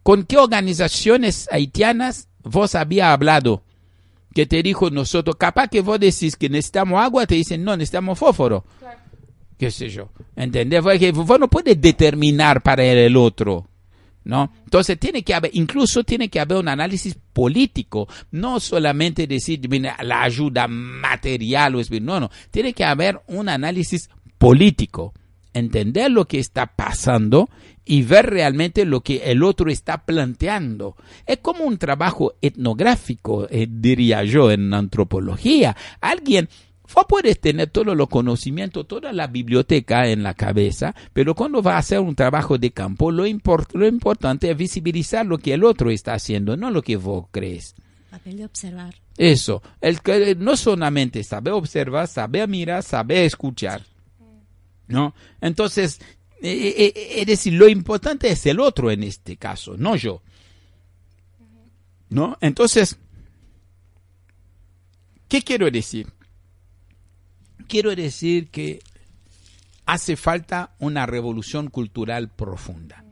[0.05, 3.63] ¿Con qué organizaciones haitianas vos había hablado?
[4.35, 8.19] Que te dijo nosotros, capaz que vos decís que necesitamos agua, te dicen, no, necesitamos
[8.19, 8.67] fósforo.
[9.59, 10.11] ¿Qué sé yo?
[10.37, 10.83] ¿Entendés?
[10.83, 13.67] Porque vos no puedes determinar para el otro.
[14.25, 14.53] ¿No?
[14.65, 19.61] Entonces tiene que haber, incluso tiene que haber un análisis político, no solamente decir
[20.03, 25.13] la ayuda material o no, no, tiene que haber un análisis político,
[25.55, 27.49] entender lo que está pasando
[27.85, 30.97] y ver realmente lo que el otro está planteando.
[31.27, 35.77] Es como un trabajo etnográfico, eh, diría yo, en antropología.
[36.01, 36.49] Alguien
[36.95, 41.75] Vos puedes tener todos los conocimientos, toda la biblioteca en la cabeza, pero cuando va
[41.75, 45.91] a hacer un trabajo de campo, lo, lo importante es visibilizar lo que el otro
[45.91, 47.75] está haciendo, no lo que vos crees.
[48.11, 48.95] Papel de observar.
[49.17, 53.83] Eso, el que no solamente sabe observar, sabe mirar, sabe escuchar.
[54.87, 55.15] ¿No?
[55.41, 56.01] Entonces,
[56.43, 60.23] eh, eh, eh, es decir, lo importante es el otro en este caso, no yo.
[62.11, 62.37] ¿No?
[62.41, 62.99] Entonces,
[65.29, 66.15] ¿qué quiero decir?
[67.67, 68.81] quiero decir que
[69.87, 73.05] hace falta una revolución cultural profunda.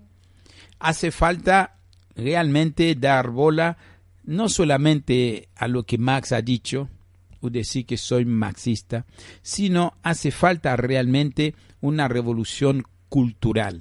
[0.78, 1.78] Hace falta
[2.14, 3.78] realmente dar bola
[4.24, 6.88] no solamente a lo que Marx ha dicho,
[7.42, 9.05] o decir que soy marxista,
[9.42, 13.81] sino hace falta realmente una revolución cultural.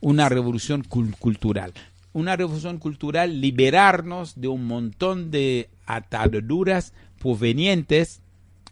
[0.00, 1.72] Una revolución cultural.
[2.12, 8.20] Una revolución cultural, liberarnos de un montón de ataduras provenientes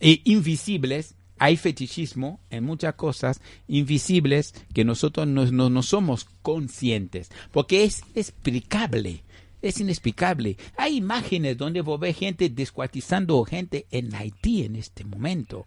[0.00, 8.02] e invisibles hay fetichismo en muchas cosas invisibles que nosotros no, somos conscientes, porque es
[8.14, 9.22] inexplicable.
[9.62, 10.56] Es inexplicable.
[10.76, 15.66] Hay imágenes donde vos ves gente descuartizando gente en Haití en este momento.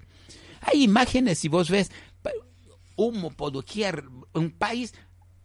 [0.62, 1.92] Hay imágenes, si vos ves
[2.96, 4.94] humo por doquier, un país,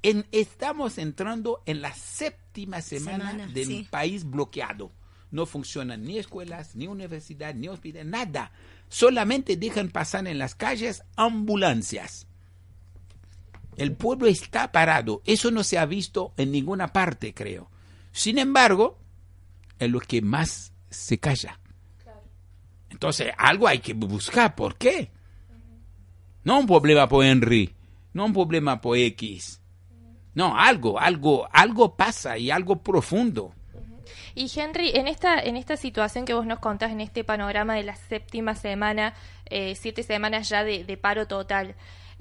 [0.03, 4.91] en, estamos entrando en la séptima semana, del país bloqueado.
[5.31, 8.53] No funcionan ni escuelas, ni universidad, ni hospital, nada
[8.95, 12.29] solamente dejan pasar en las calles ambulancias.
[13.77, 15.21] El pueblo está parado.
[15.25, 17.71] Eso no se ha visto en ninguna parte, creo.
[18.15, 18.97] Sin embargo,
[19.77, 21.59] es lo que más se calla.
[22.89, 24.55] Entonces, algo hay que buscar.
[24.55, 25.11] ¿Por qué?
[26.45, 27.75] No un problema por Henry,
[28.13, 29.61] no un problema por X.
[30.33, 33.53] No, algo, algo, algo pasa y algo profundo.
[34.37, 37.83] Y Henry, en esta, en esta situación que vos nos contás, en este panorama de
[37.83, 39.15] la séptima semana,
[39.47, 41.75] eh, siete semanas ya de, paro total,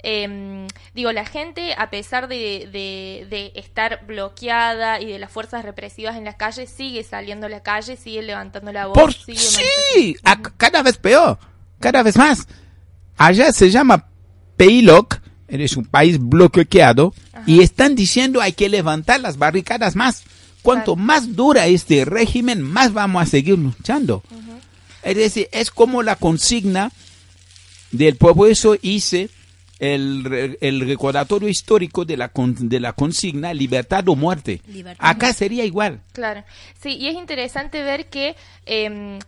[0.04, 6.16] em, digo, la gente, a pesar de, de, estar bloqueada y de las fuerzas represivas
[6.16, 8.94] en las calles, sigue saliendo a la calle, sigue levantando la voz.
[8.94, 10.16] Por, sí,
[10.56, 11.38] cada vez peor,
[11.80, 12.46] cada vez más.
[13.16, 14.08] Allá se llama
[14.56, 17.14] Peiloc, eres un país bloqueado,
[17.46, 20.24] y están diciendo hay que levantar las barricadas más.
[20.62, 24.22] Cuanto más dura este régimen, más vamos a seguir luchando.
[25.02, 26.90] Es decir, es como la consigna
[27.92, 28.46] del pueblo.
[28.46, 29.28] Eso hice
[29.84, 34.60] el, el recordatorio histórico de la, de la consigna libertad o muerte.
[34.98, 36.00] Acá sería igual.
[36.12, 36.44] Claro.
[36.80, 38.36] Sí, y es interesante ver que...
[38.66, 39.18] Em,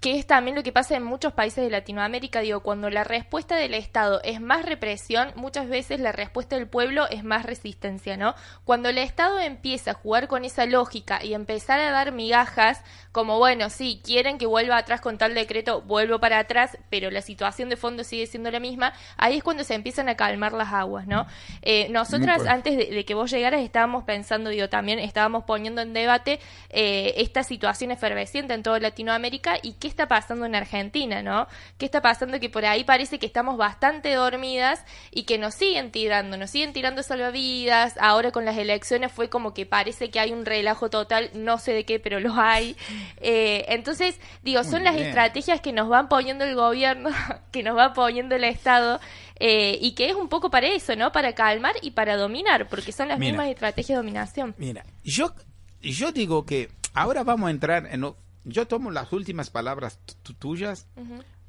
[0.00, 3.56] que es también lo que pasa en muchos países de Latinoamérica, digo, cuando la respuesta
[3.56, 8.34] del Estado es más represión, muchas veces la respuesta del pueblo es más resistencia, ¿no?
[8.64, 13.38] Cuando el Estado empieza a jugar con esa lógica y empezar a dar migajas, como
[13.38, 17.68] bueno, sí, quieren que vuelva atrás con tal decreto, vuelvo para atrás, pero la situación
[17.68, 21.08] de fondo sigue siendo la misma, ahí es cuando se empiezan a calmar las aguas,
[21.08, 21.26] ¿no?
[21.62, 26.38] Eh, nosotras, antes de, que vos llegaras, estábamos pensando, digo, también estábamos poniendo en debate
[26.70, 31.48] eh, esta situación efervesciente en toda Latinoamérica y qué está pasando en Argentina, ¿no?
[31.78, 32.38] ¿Qué está pasando?
[32.38, 36.72] Que por ahí parece que estamos bastante dormidas y que nos siguen tirando, nos siguen
[36.72, 37.96] tirando salvavidas.
[38.00, 41.72] Ahora con las elecciones fue como que parece que hay un relajo total, no sé
[41.72, 42.76] de qué, pero lo hay.
[43.20, 47.10] Eh, entonces, digo, son las estrategias que nos van poniendo el gobierno,
[47.52, 49.00] que nos va poniendo el Estado.
[49.40, 51.12] Eh, y que es un poco para eso, ¿no?
[51.12, 54.54] Para calmar y para dominar, porque son las mismas estrategias de dominación.
[54.58, 55.32] Mira, yo,
[55.80, 58.04] yo digo que ahora vamos a entrar en...
[58.48, 59.98] Yo tomo las últimas palabras
[60.38, 60.86] tuyas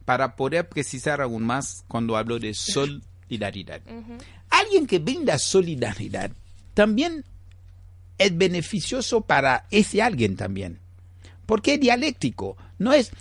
[0.05, 3.81] para poder precisar aún más cuando hablo de solidaridad.
[4.49, 6.31] Alguien que brinda solidaridad
[6.73, 7.23] también
[8.17, 10.79] es beneficioso para ese alguien también.
[11.45, 12.57] Porque es dialéctico.
[12.77, 13.11] No es,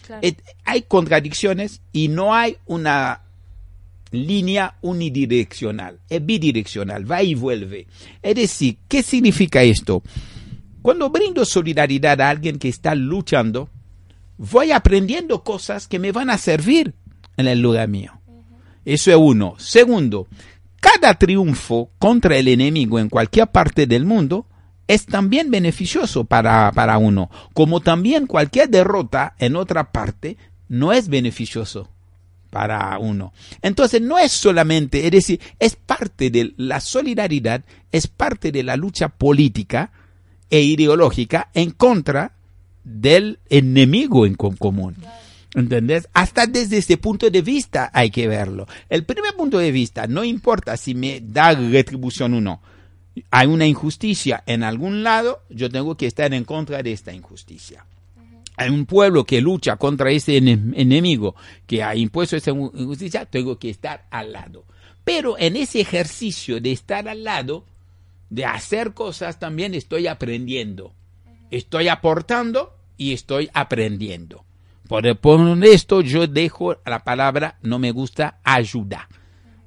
[0.64, 3.22] hay contradicciones y no hay una
[4.10, 7.86] línea unidireccional, es bidireccional, va y vuelve.
[8.22, 10.02] Es decir, ¿qué significa esto?
[10.88, 13.68] Cuando brindo solidaridad a alguien que está luchando,
[14.38, 16.94] voy aprendiendo cosas que me van a servir
[17.36, 18.18] en el lugar mío.
[18.86, 19.56] Eso es uno.
[19.58, 20.28] Segundo,
[20.80, 24.46] cada triunfo contra el enemigo en cualquier parte del mundo
[24.86, 31.10] es también beneficioso para, para uno, como también cualquier derrota en otra parte no es
[31.10, 31.90] beneficioso
[32.48, 33.34] para uno.
[33.60, 37.62] Entonces no es solamente, es decir, es parte de la solidaridad,
[37.92, 39.92] es parte de la lucha política
[40.50, 42.32] e ideológica en contra
[42.84, 44.96] del enemigo en común.
[45.54, 46.08] ¿Entendés?
[46.12, 48.66] Hasta desde ese punto de vista hay que verlo.
[48.88, 52.60] El primer punto de vista, no importa si me da retribución o no.
[53.30, 57.84] Hay una injusticia en algún lado, yo tengo que estar en contra de esta injusticia.
[58.56, 61.34] Hay un pueblo que lucha contra ese enemigo
[61.66, 64.64] que ha impuesto esa injusticia, tengo que estar al lado.
[65.04, 67.64] Pero en ese ejercicio de estar al lado,
[68.30, 70.94] de hacer cosas, también estoy aprendiendo.
[71.50, 74.44] Estoy aportando y estoy aprendiendo.
[74.86, 75.06] Por,
[75.64, 79.08] esto yo dejo la palabra, no me gusta, ayuda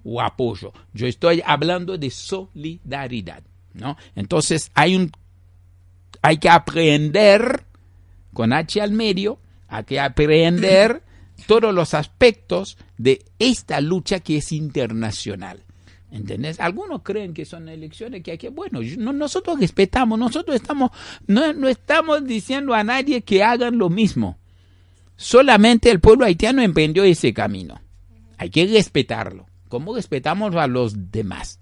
[0.04, 0.74] o apoyo.
[0.94, 3.44] Yo estoy hablando de solidaridad,
[3.74, 3.98] ¿no?
[4.16, 5.12] Entonces hay un,
[6.22, 7.66] hay que aprender
[8.34, 11.04] con H al medio, hay que aprender
[11.48, 15.64] todos los aspectos de esta lucha que es internacional.
[16.12, 16.60] ¿Entendés?
[16.60, 18.82] Algunos creen que son elecciones que hay que, bueno,
[19.14, 20.92] nosotros respetamos, nosotros estamos,
[21.26, 24.38] no, no estamos diciendo a nadie que hagan lo mismo.
[25.16, 27.80] Solamente el pueblo haitiano emprendió ese camino.
[28.38, 31.60] Hay que respetarlo, como respetamos a los demás.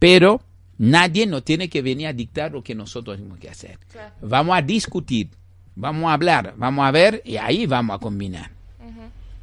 [0.00, 0.42] Pero
[0.78, 3.78] nadie nos tiene que venir a dictar lo que nosotros tenemos que hacer.
[4.20, 5.28] Vamos a discutir,
[5.76, 8.50] vamos a hablar, vamos a ver y ahí vamos a combinar.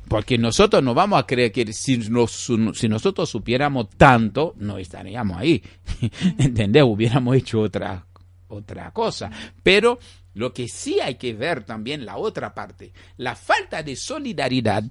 [0.09, 5.63] Porque nosotros no vamos a creer que si, nosotros supiéramos tanto, no estaríamos ahí.
[6.37, 6.83] ¿Entendés?
[6.83, 8.05] Hubiéramos hecho otra,
[8.47, 9.29] otra cosa.
[9.61, 9.99] Pero
[10.33, 14.83] lo que sí hay que ver también la otra parte, la falta de solidaridad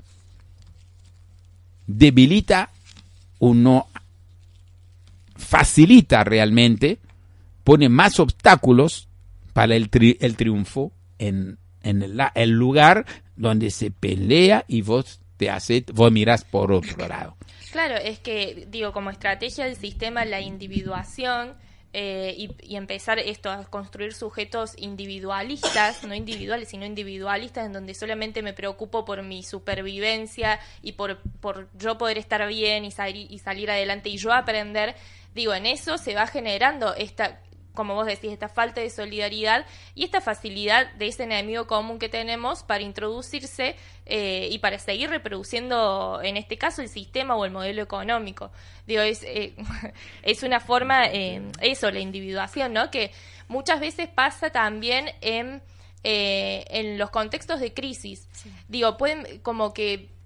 [1.87, 2.71] debilita
[3.41, 3.89] o no
[5.35, 6.99] facilita realmente,
[7.65, 9.09] pone más obstáculos
[9.53, 9.91] para el,
[10.21, 12.03] el triunfo en, en
[12.35, 13.07] el, lugar
[13.39, 17.37] donde se pelea y vos te haces, vos mirás por otro lado.
[17.71, 21.55] Claro, es que, digo, como estrategia del sistema, la individuación
[21.93, 28.43] eh, y, empezar esto a construir sujetos individualistas, no individuales, sino individualistas, en donde solamente
[28.43, 33.39] me preocupo por mi supervivencia y por, por yo poder estar bien y, salir, y
[33.39, 34.97] salir adelante y yo aprender,
[35.35, 37.41] digo, en eso se va generando esta
[37.79, 39.65] como vos decís, esta falta de solidaridad
[39.95, 45.11] y esta facilidad de ese enemigo común que tenemos para introducirse eh, y para seguir
[45.11, 48.51] reproduciendo, en este caso, el sistema o el modelo económico.
[48.85, 49.55] Digo, es, eh,
[50.25, 52.91] es una forma, eh, eso, la individuación, ¿no?
[52.91, 53.13] Que
[53.47, 55.63] muchas veces pasa también en,
[56.03, 58.27] en los contextos de crisis.
[58.67, 60.18] Digo, pueden como que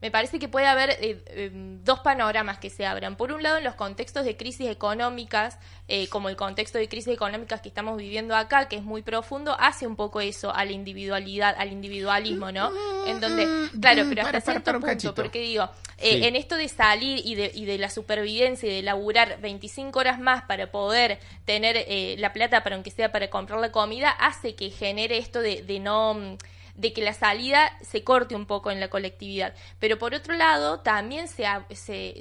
[0.00, 3.16] me parece que puede haber eh, em, dos panoramas que se abran.
[3.16, 7.12] Por un lado, en los contextos de crisis económicas, eh, como el contexto de crisis
[7.12, 10.72] económicas que estamos viviendo acá, que es muy profundo, hace un poco eso a la
[10.72, 12.70] individualidad, al individualismo, ¿no?
[13.06, 17.34] En donde, claro, pero hasta cierto punto, porque digo, eh, en esto de salir y
[17.34, 21.86] de, y de la supervivencia y de laburar 25 horas más para poder tener
[22.18, 25.80] la plata para aunque sea para comprar la comida, hace que genere esto de, de
[25.80, 26.38] no
[26.80, 29.54] de que la salida se corte un poco en la colectividad.
[29.78, 31.44] Pero por otro lado, también se,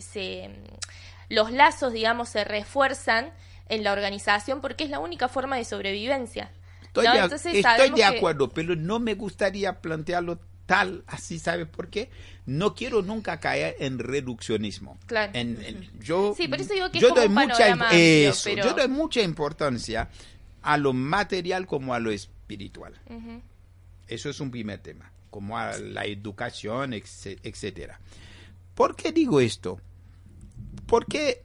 [0.02, 0.50] se,
[1.30, 3.32] los lazos, digamos, se refuerzan
[3.70, 6.52] en la organización porque es la única forma de sobrevivencia.
[6.84, 12.10] Estoy, de, estoy de acuerdo, pero no me gustaría plantearlo tal, así, ¿sabes por qué?
[12.46, 14.98] No quiero nunca caer en reduccionismo.
[15.06, 15.32] Claro.
[16.02, 20.10] yo, sí, por eso digo que yo doy mucha, Yo doy mucha importancia
[20.62, 23.00] a lo material como a lo espiritual.
[24.10, 28.00] Eso es un primer tema, como a la educación, etcétera.
[28.74, 29.80] ¿Por qué digo esto?
[30.88, 31.44] Porque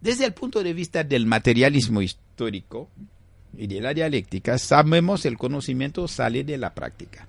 [0.00, 2.88] desde el punto de vista del materialismo histórico
[3.56, 7.26] y de la dialéctica, sabemos el conocimiento sale de la práctica.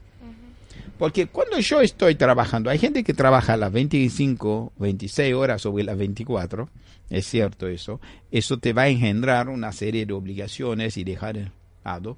[0.97, 5.97] Porque cuando yo estoy trabajando, hay gente que trabaja las 25, 26 horas sobre las
[5.97, 6.69] 24,
[7.09, 7.99] es cierto eso,
[8.31, 11.51] eso te va a engendrar una serie de obligaciones y dejar
[11.83, 12.17] lado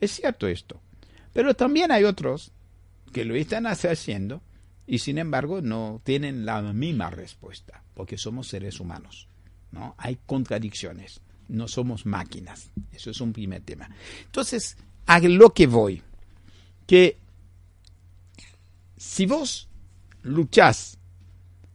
[0.00, 0.80] Es cierto esto.
[1.32, 2.52] Pero también hay otros
[3.12, 4.42] que lo están haciendo
[4.86, 9.28] y sin embargo no tienen la misma respuesta, porque somos seres humanos.
[9.70, 9.94] ¿no?
[9.98, 12.70] Hay contradicciones, no somos máquinas.
[12.92, 13.88] Eso es un primer tema.
[14.24, 14.76] Entonces,
[15.06, 16.02] a lo que voy,
[16.86, 17.18] que
[18.96, 19.68] si vos
[20.22, 20.98] luchás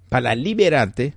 [0.09, 1.15] para liberarte,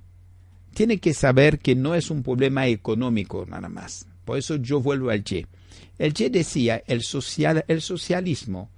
[0.73, 4.07] tiene que saber que no es un problema económico nada más.
[4.25, 5.47] Por eso yo vuelvo al Che.
[6.01, 8.71] El Che decía, el, social, el socialismo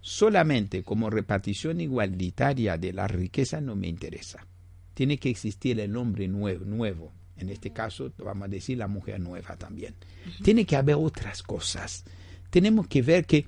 [0.00, 4.46] solamente como repartición igualitaria de la riqueza no me interesa.
[4.94, 7.12] Tiene que existir el hombre nuevo, nuevo.
[7.36, 9.94] En este caso, vamos a decir la mujer nueva también.
[10.42, 12.02] Tiene que haber otras cosas.
[12.48, 13.44] Tenemos que ver que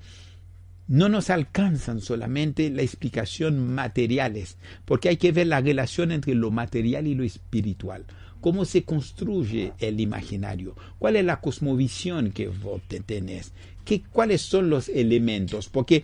[0.87, 6.51] no nos alcanzan solamente la explicación materiales, porque hay que ver la relación entre lo
[6.51, 8.05] material y lo espiritual.
[8.41, 13.51] Cómo se construye el imaginario, cuál es la cosmovisión que vos tenés,
[13.83, 16.03] ¿Qué, cuáles son los elementos, porque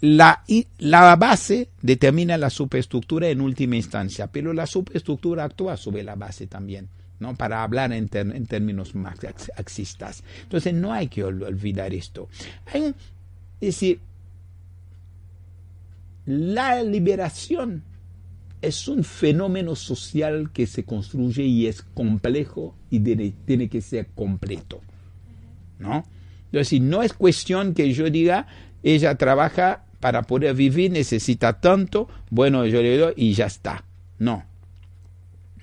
[0.00, 0.44] la,
[0.78, 6.46] la, base determina la superestructura en última instancia, pero la superestructura actúa sobre la base
[6.46, 6.88] también.
[7.18, 7.34] ¿no?
[7.34, 10.22] para hablar en, en términos marxistas.
[10.42, 12.28] Entonces no hay que olvidar esto.
[12.66, 12.94] Hay
[13.60, 14.00] es decir,
[16.26, 17.82] la liberación
[18.66, 24.80] es un fenómeno social que se construye y es complejo y tiene, que ser completo.
[25.78, 26.04] ¿no?
[26.46, 28.46] Entonces, no es cuestión que yo diga,
[28.82, 33.84] ella trabaja para poder vivir, necesita tanto, bueno, yo le doy y ya está.
[34.18, 34.44] No,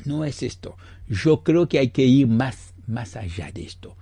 [0.06, 0.76] no es esto.
[1.08, 3.95] Yo creo que hay que ir más, más allá de esto.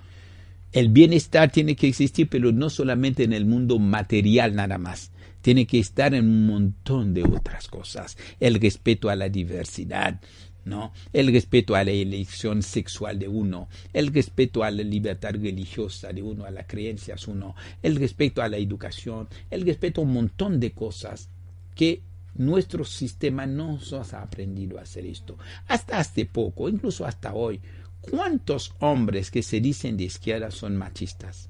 [0.73, 5.11] El bienestar tiene que existir, pero no solamente en el mundo material nada más
[5.41, 8.17] tiene que estar en un montón de otras cosas.
[8.39, 10.19] El respeto a la diversidad,
[10.65, 10.93] ¿no?
[11.11, 16.21] El respeto a la elección sexual de uno, el respeto a la libertad religiosa de
[16.21, 20.59] uno, a las creencias uno, el respeto a la educación, el respeto a un montón
[20.59, 21.29] de cosas
[21.75, 22.01] que
[22.35, 25.37] nuestro sistema no nos ha aprendido a hacer esto.
[25.67, 27.59] Hasta hace poco, incluso hasta hoy,
[27.99, 31.49] ¿cuántos hombres que se dicen de izquierda son machistas?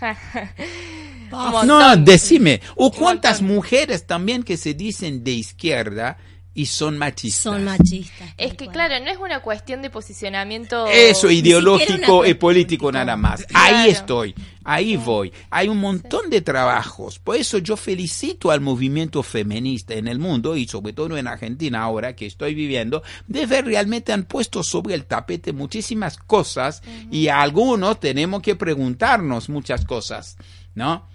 [1.30, 2.60] no, decime.
[2.74, 6.18] O cuántas mujeres también que se dicen de izquierda
[6.56, 7.42] y son machistas.
[7.42, 8.30] Son machistas.
[8.38, 10.86] Es que claro, no es una cuestión de posicionamiento.
[10.86, 13.46] Eso, ideológico y político nada más.
[13.52, 14.34] Ahí estoy,
[14.64, 15.30] ahí voy.
[15.50, 17.18] Hay un montón de trabajos.
[17.18, 21.82] Por eso yo felicito al movimiento feminista en el mundo y sobre todo en Argentina
[21.82, 27.28] ahora que estoy viviendo, de ver realmente han puesto sobre el tapete muchísimas cosas y
[27.28, 30.38] a algunos tenemos que preguntarnos muchas cosas,
[30.74, 31.06] ¿no?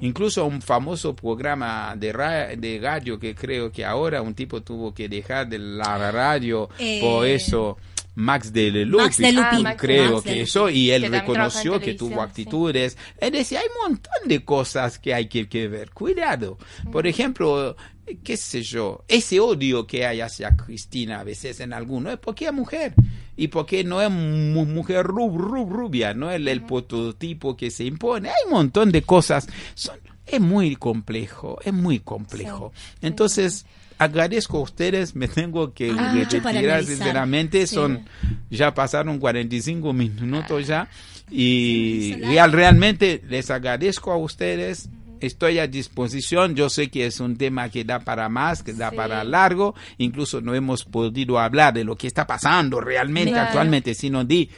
[0.00, 2.12] Incluso un famoso programa de,
[2.58, 6.68] de radio que creo que ahora un tipo tuvo que dejar de la radio
[7.00, 7.78] por eh, eso.
[8.14, 12.98] Max de Lupi, ah, creo que eso, y él reconoció que tuvo actitudes.
[13.16, 15.92] Es decir, hay un montón de cosas que hay que, que ver.
[15.92, 16.58] Cuidado.
[16.90, 17.74] Por ejemplo,
[18.22, 22.44] qué sé yo, ese odio que hay hacia Cristina a veces en algunos es porque
[22.44, 22.94] es mujer
[23.36, 28.28] y porque no es mujer rub, rubia, no es el, prototipo que se impone.
[28.28, 29.48] Hay un montón de cosas.
[29.74, 32.72] Son, es muy complejo, es muy complejo.
[33.00, 33.66] Entonces,
[33.98, 38.04] agradezco a ustedes, me tengo que ah, retirar sinceramente, son
[38.50, 40.88] ya pasaron 45 minutos ya
[41.30, 44.88] y real, realmente les agradezco a ustedes
[45.26, 46.54] estoy a disposición.
[46.54, 49.74] Yo sé que es un tema que da para más, que da para largo.
[49.98, 54.48] Incluso no hemos podido hablar de lo que está pasando realmente actualmente, sino de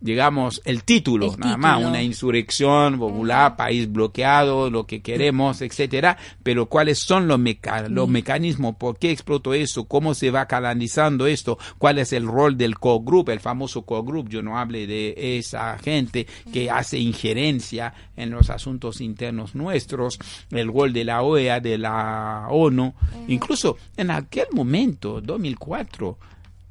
[0.00, 6.66] digamos, el título, nada más, una insurrección popular, país bloqueado, lo que queremos, etcétera, pero
[6.66, 7.40] cuáles son los,
[7.88, 12.56] los mecanismos, por qué explotó eso, cómo se va canalizando esto, cuál es el rol
[12.56, 18.30] del co-group, el famoso co-group, yo no hable de esa gente que hace injerencia en
[18.30, 20.18] los asuntos internos nuestros,
[20.50, 22.94] el rol de la OEA, de la ONU,
[23.26, 26.18] incluso en aquel momento, 2004,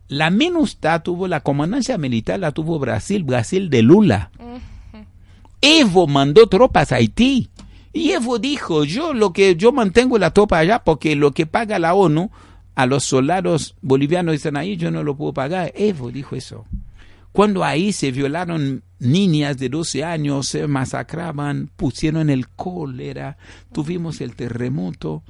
[0.08, 4.32] la MINUSTA tuvo la comandancia militar, la tuvo Brasil, Brasil de Lula.
[5.62, 7.50] Evo mandó tropas a Haití.
[7.92, 11.80] Y Evo dijo, yo lo que yo mantengo la tropa allá porque lo que paga
[11.80, 12.30] la ONU
[12.76, 15.74] a los soldados bolivianos que están ahí yo no lo puedo pagar.
[15.76, 16.66] Evo dijo eso.
[17.32, 23.38] Cuando ahí se violaron niñas de 12 años, se masacraban, pusieron el cólera,
[23.74, 25.24] tuvimos el terremoto.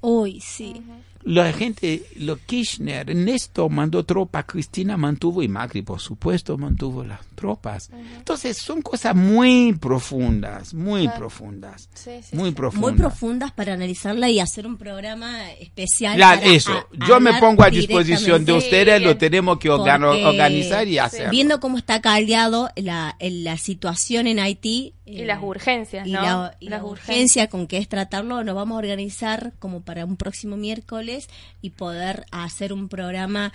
[0.00, 0.82] Hoy sí
[1.24, 7.20] la gente, lo Kirchner, Néstor mandó tropas, Cristina mantuvo y Macri, por supuesto, mantuvo las
[7.34, 7.90] tropas.
[8.16, 11.88] Entonces, son cosas muy profundas, muy profundas,
[12.32, 12.90] muy profundas.
[12.90, 16.20] Muy profundas para analizarla y hacer un programa especial.
[16.42, 21.30] eso, yo me pongo a disposición de ustedes, lo tenemos que organizar y hacer.
[21.30, 26.22] Viendo cómo está caldeado la, la situación en Haití, y las urgencias, y ¿no?
[26.22, 30.04] la, y la Las urgencia con que es tratarlo, nos vamos a organizar como para
[30.06, 31.28] un próximo miércoles
[31.60, 33.52] y poder hacer un programa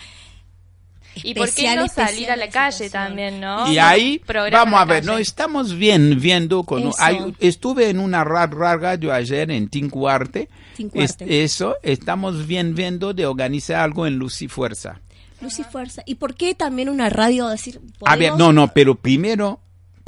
[1.24, 3.70] Y por qué no salir a la calle también, ¿no?
[3.72, 8.24] Y ahí Programa vamos a ver, no estamos bien viendo con hay- estuve en una
[8.24, 10.50] ra- radio ayer en Tincuarte.
[10.78, 11.26] Tincuarte.
[11.44, 15.02] Es- eso estamos bien viendo de organizar algo en Luz y Fuerza.
[15.42, 16.04] Luz y Fuerza.
[16.06, 17.48] ¿Y por qué también una radio?
[17.48, 19.60] Decir, A ver, no, no, pero primero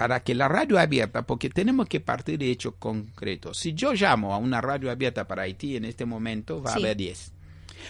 [0.01, 3.57] para que la radio abierta, porque tenemos que partir de hechos concretos.
[3.59, 6.79] Si yo llamo a una radio abierta para Haití en este momento, va Sí.
[6.79, 7.33] a haber 10.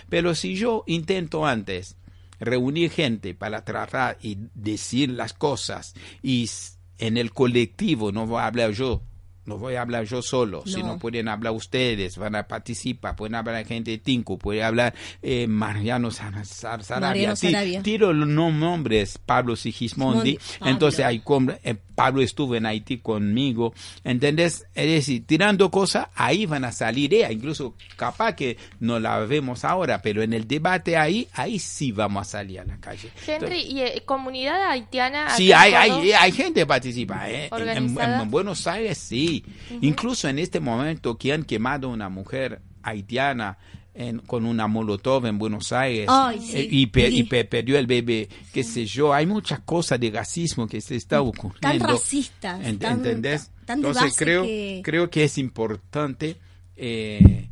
[0.09, 1.95] Pero si yo intento antes
[2.41, 6.49] reunir gente para tratar y decir las cosas y
[6.97, 9.03] en el colectivo, no voy a hablar yo,
[9.43, 10.71] no voy a hablar yo solo, No.
[10.71, 14.93] sino pueden hablar ustedes, van a participar, pueden hablar gente de Tinku, puede hablar
[15.23, 17.07] eh, Mariano Sar- Sar- Sarabia.
[17.09, 17.81] Mariano Ti- Sarabia.
[17.83, 20.73] Tiro los nombres, Pablo Sigismondi, Pablo.
[20.73, 21.23] entonces hay
[21.63, 23.73] eh, Pablo estuvo en Haití conmigo,
[24.03, 24.65] ¿entendés?
[24.73, 29.63] Es decir, tirando cosas, ahí van a salir, eh, incluso capaz que no la vemos
[29.65, 33.09] ahora, pero en el debate ahí, ahí sí vamos a salir a la calle.
[33.27, 35.29] Henry, ¿y eh, comunidad haitiana?
[35.37, 37.29] Sí, hay, hay, hay gente que participa.
[37.29, 37.49] ¿eh?
[37.51, 39.43] En- En, en Buenos Aires sí.
[39.81, 43.57] Incluso en este momento que han quemado una mujer haitiana
[43.93, 46.67] en- con una molotov en Buenos Aires Ay, sí.
[46.71, 47.19] y, pe- Sí.
[47.19, 49.13] y pe- perdió el bebé, qué sé yo.
[49.13, 51.59] Hay muchas cosas de racismo que se está ocurriendo.
[51.59, 53.51] Tan racistas, En- tan- ¿Entendés?
[53.65, 56.37] tan de Entonces creo, que- creo que es importante
[56.83, 57.47] eh,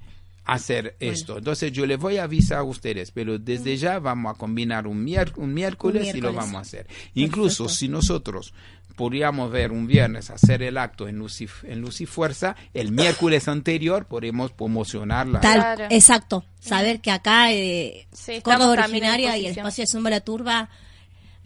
[0.54, 1.38] hacer esto.
[1.38, 5.06] Entonces yo les voy a avisar a ustedes, pero desde ya vamos a combinar un,
[5.06, 6.36] mier- un miércoles, y lo miércoles.
[6.36, 6.88] vamos a hacer.
[7.16, 8.54] Incluso si nosotros
[8.96, 12.92] podríamos ver un viernes hacer el acto en Luz y, en Luz y Fuerza, el
[12.92, 15.40] miércoles anterior podemos promocionarla.
[15.40, 15.86] Tal, Claro.
[15.90, 16.44] exacto.
[16.60, 20.70] Saber que acá eh, Sí, Córdoba originaria y el espacio de Zumba la Turba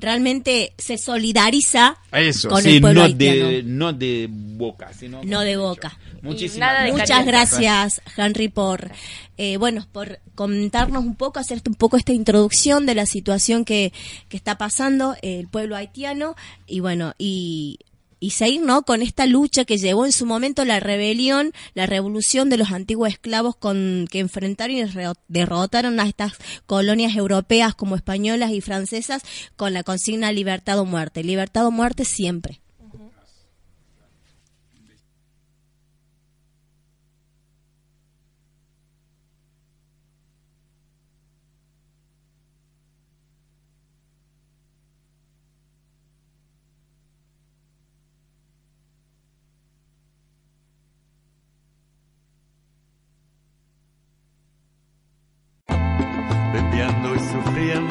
[0.04, 3.47] realmente se solidariza Eso, con sí, el pueblo no haitiano.
[3.47, 5.97] de, no de boca, sino No de boca.
[6.22, 8.91] Muchísimas Muchas gracias, Henry, por
[9.38, 13.91] eh, bueno, por comentarnos un poco, hacer un poco esta introducción de la situación que,
[14.30, 16.36] que está pasando el pueblo haitiano
[16.68, 17.80] y bueno, y,
[18.24, 18.84] y seguir ¿no?
[18.84, 23.09] con esta lucha que llevó en su momento la rebelión, la revolución de los antiguos
[23.09, 24.84] esclavos con que enfrentaron y
[25.28, 26.32] derrotaron a estas
[26.65, 29.24] colonias europeas como españolas y francesas
[29.57, 31.21] con la consigna libertad o muerte.
[31.21, 32.62] Libertad o muerte siempre.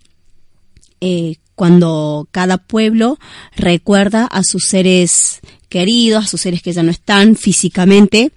[1.00, 3.18] eh, cuando cada pueblo
[3.54, 8.32] recuerda a sus seres queridos, a sus seres que ya no están físicamente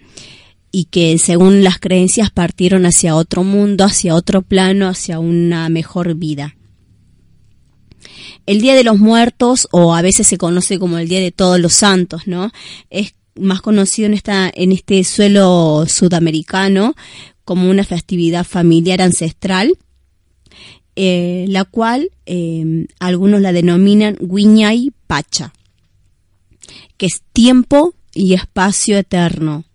[0.72, 6.16] y que según las creencias partieron hacia otro mundo, hacia otro plano, hacia una mejor
[6.16, 6.56] vida.
[8.46, 11.60] El Día de los Muertos, o a veces se conoce como el Día de Todos
[11.60, 12.52] los Santos, ¿no?
[12.90, 16.96] Es más conocido en esta, en este suelo sudamericano
[17.44, 19.78] como una festividad familiar ancestral
[20.98, 25.54] eh, la cual eh, algunos la denominan Guiñay Pacha,
[26.96, 29.66] que es tiempo y espacio eterno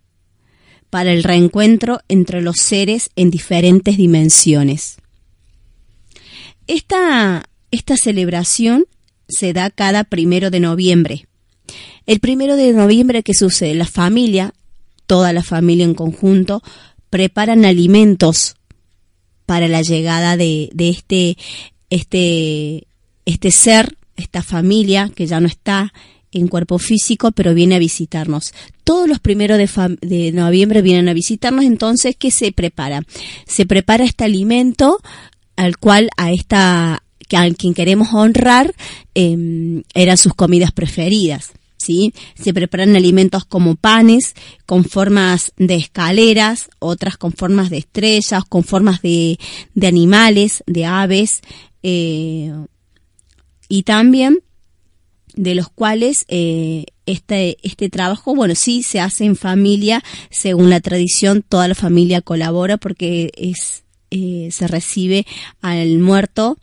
[0.89, 4.97] para el reencuentro entre los seres en diferentes dimensiones.
[6.67, 8.87] Esta, esta celebración
[9.29, 11.27] se da cada primero de noviembre.
[12.07, 13.75] El primero de noviembre, ¿qué sucede?
[13.75, 14.55] La familia,
[15.07, 16.63] toda la familia en conjunto,
[17.11, 18.57] preparan alimentos
[19.47, 21.37] para la llegada de, de este,
[21.91, 22.87] este,
[23.27, 25.93] este ser, esta familia que ya no está
[26.33, 28.55] en cuerpo físico, pero viene a visitarnos.
[28.85, 33.03] Todos los primeros de, de, noviembre vienen a visitarnos, entonces, ¿qué se prepara?
[33.47, 35.01] Se prepara este alimento
[35.57, 38.75] al cual a esta, a quien queremos honrar,
[39.15, 41.53] eh, eran sus comidas preferidas.
[41.81, 42.13] ¿Sí?
[42.35, 44.35] Se preparan alimentos como panes
[44.67, 49.39] con formas de escaleras, otras con formas de estrellas, con formas de,
[49.75, 51.41] de animales, de aves,
[51.83, 52.53] eh,
[53.69, 54.41] y también
[55.35, 60.81] de los cuales eh, este, este trabajo, bueno, sí se hace en familia, según la
[60.81, 65.27] tradición, toda la familia colabora porque es, eh, se recibe
[65.61, 66.59] al muerto.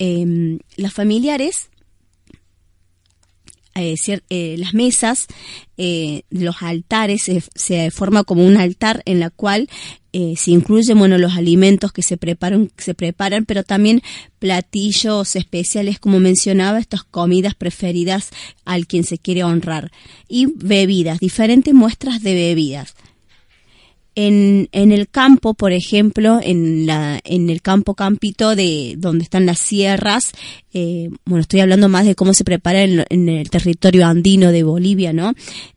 [0.00, 1.67] Eh, los familiares
[3.78, 3.94] eh,
[4.30, 5.26] eh, las mesas,
[5.76, 9.68] eh, los altares, se, se, forma como un altar en la cual
[10.12, 14.02] eh, se incluyen bueno, los alimentos que se preparan, se preparan, pero también
[14.38, 18.30] platillos especiales, como mencionaba, estas comidas preferidas
[18.64, 19.92] al quien se quiere honrar.
[20.26, 22.94] Y bebidas, diferentes muestras de bebidas.
[24.20, 29.46] En, en, el campo, por ejemplo, en, la, en el campo campito de donde están
[29.46, 30.32] las sierras,
[30.72, 34.64] eh, bueno, estoy hablando más de cómo se prepara en, en el territorio andino de
[34.64, 35.34] Bolivia, ¿no?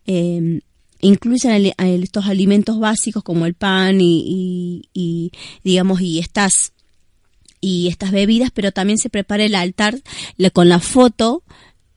[0.07, 0.59] Eh,
[1.01, 5.31] incluyen estos alimentos básicos como el pan y, y, y,
[5.63, 6.73] digamos y estas
[7.59, 10.01] y estas bebidas, pero también se prepara el altar
[10.51, 11.43] con la foto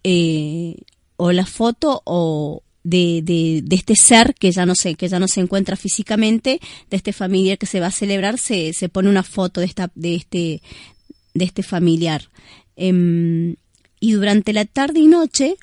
[0.02, 0.76] eh,
[1.16, 5.18] o la foto o, de, de, de, este ser que ya no se, que ya
[5.18, 6.60] no se encuentra físicamente,
[6.90, 9.90] de este familiar que se va a celebrar, se, se pone una foto de esta,
[9.94, 10.62] de este,
[11.32, 12.28] de este familiar.
[12.76, 13.56] Eh,
[14.00, 15.56] y durante la tarde y noche,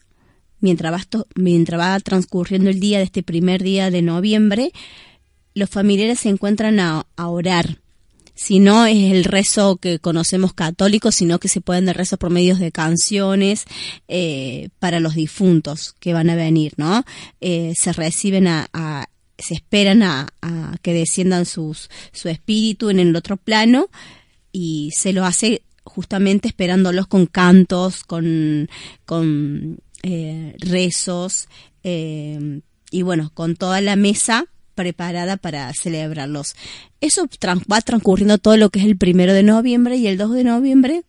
[0.60, 4.72] mientras va, mientras va transcurriendo el día de este primer día de noviembre,
[5.54, 7.80] los familiares se encuentran a, a orar
[8.42, 12.32] si no es el rezo que conocemos católico, sino que se pueden dar rezos por
[12.32, 13.66] medios de canciones
[14.08, 17.06] eh, para los difuntos que van a venir, ¿no?
[17.40, 19.06] Eh, se reciben a, a
[19.38, 23.90] se esperan a, a, que desciendan sus, su espíritu en el otro plano
[24.52, 28.70] y se lo hace justamente esperándolos con cantos, con,
[29.06, 31.48] con eh, rezos
[31.84, 36.56] eh, y bueno, con toda la mesa preparada para celebrarlos.
[37.00, 37.28] Eso
[37.72, 41.04] va transcurriendo todo lo que es el primero de noviembre y el 2 de noviembre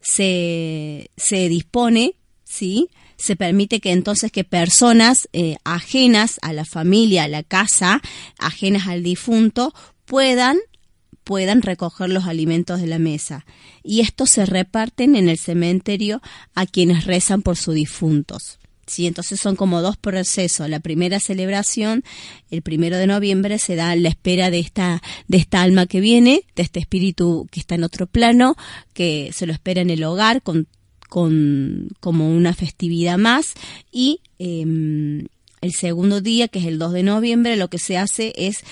[0.00, 2.14] se, se dispone,
[2.44, 2.88] ¿sí?
[3.16, 8.02] Se permite que entonces que personas eh, ajenas a la familia, a la casa,
[8.38, 9.72] ajenas al difunto,
[10.04, 10.58] puedan
[11.24, 13.46] puedan recoger los alimentos de la mesa.
[13.82, 16.20] Y estos se reparten en el cementerio
[16.54, 18.58] a quienes rezan por sus difuntos.
[18.86, 20.68] Sí, entonces son como dos procesos.
[20.68, 22.04] La primera celebración,
[22.50, 26.42] el primero de noviembre, se da la espera de esta, de esta alma que viene,
[26.54, 28.56] de este espíritu que está en otro plano,
[28.92, 30.68] que se lo espera en el hogar con,
[31.08, 33.54] con como una festividad más.
[33.90, 34.64] Y eh,
[35.60, 38.64] el segundo día, que es el 2 de noviembre, lo que se hace es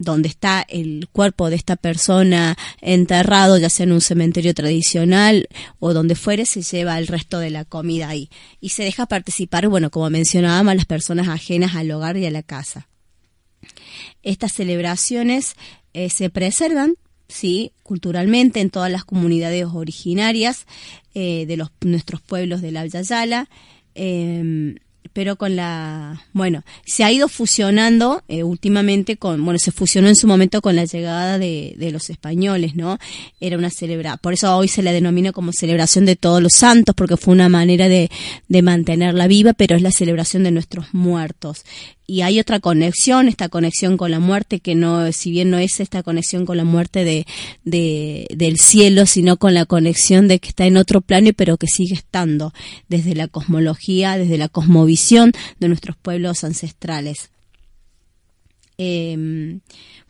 [0.00, 5.46] donde está el cuerpo de esta persona enterrado, ya sea en un cementerio tradicional
[5.78, 8.30] o donde fuere, se lleva el resto de la comida ahí.
[8.60, 12.30] Y se deja participar, bueno, como mencionábamos, a las personas ajenas al hogar y a
[12.30, 12.88] la casa.
[14.22, 15.54] Estas celebraciones
[15.92, 16.94] eh, se preservan,
[17.28, 20.64] sí, culturalmente en todas las comunidades originarias
[21.12, 23.50] eh, de los, nuestros pueblos de la Yala.
[23.94, 24.76] Eh,
[25.12, 30.16] pero con la, bueno, se ha ido fusionando eh, últimamente con, bueno, se fusionó en
[30.16, 32.98] su momento con la llegada de, de los españoles, ¿no?
[33.40, 36.94] Era una celebración, por eso hoy se la denomina como celebración de todos los santos,
[36.94, 38.10] porque fue una manera de,
[38.48, 41.64] de mantenerla viva, pero es la celebración de nuestros muertos
[42.10, 45.78] y hay otra conexión, esta conexión con la muerte, que no, si bien no es
[45.78, 47.24] esta conexión con la muerte de,
[47.64, 51.68] de, del cielo, sino con la conexión de que está en otro plano, pero que
[51.68, 52.52] sigue estando
[52.88, 55.30] desde la cosmología, desde la cosmovisión
[55.60, 57.30] de nuestros pueblos ancestrales.
[58.76, 59.60] Eh,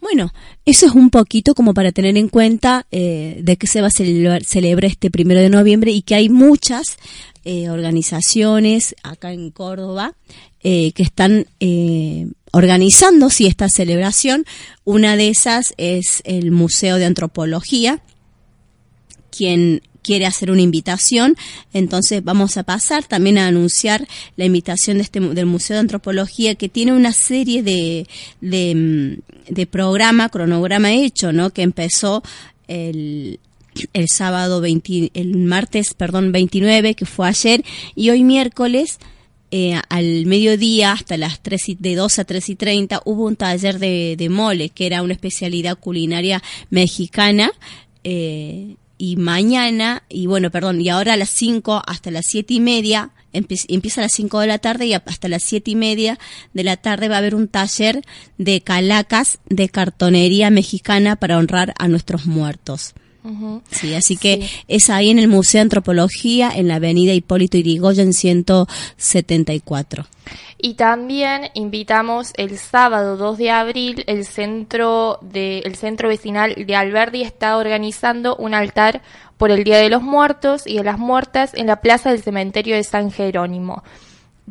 [0.01, 0.33] bueno,
[0.65, 3.91] eso es un poquito como para tener en cuenta eh, de que se va a
[3.91, 4.43] celebrar,
[4.85, 6.97] este primero de noviembre y que hay muchas,
[7.45, 10.15] eh, organizaciones acá en Córdoba
[10.63, 14.45] eh, que están eh, organizando sí, esta celebración.
[14.85, 18.03] Una de esas es el Museo de Antropología,
[19.31, 21.37] quien quiere hacer una invitación,
[21.73, 26.55] entonces vamos a pasar también a anunciar la invitación de este, del Museo de Antropología
[26.55, 28.07] que tiene una serie de,
[28.41, 31.51] de, mm, de programa, cronograma hecho, ¿no?
[31.51, 32.23] Que empezó
[32.67, 33.41] el,
[33.93, 37.65] el sábado 20, el martes, perdón, 29, que fue ayer,
[37.95, 38.99] y hoy miércoles,
[39.51, 43.37] eh, al mediodía, hasta las 3 y, de 2 a 3 y 30, hubo un
[43.37, 47.53] taller de, de mole, que era una especialidad culinaria mexicana,
[48.05, 52.61] eh, y mañana, y bueno, perdón, y ahora a las 5 hasta las 7 y
[52.61, 56.19] media, empieza a las 5 de la tarde y hasta las 7 y media
[56.53, 58.03] de la tarde va a haber un taller
[58.37, 62.93] de calacas de cartonería mexicana para honrar a nuestros muertos.
[63.71, 68.13] Sí, así que es ahí en el Museo de Antropología, en la avenida Hipólito Yrigoyen
[68.13, 70.07] 174.
[70.63, 76.77] Y también invitamos el sábado 2 de abril, el centro, de, el centro vecinal de
[76.77, 79.01] Alberdi está organizando un altar
[79.39, 82.77] por el Día de los Muertos y de las Muertas en la plaza del cementerio
[82.77, 83.83] de San Jerónimo.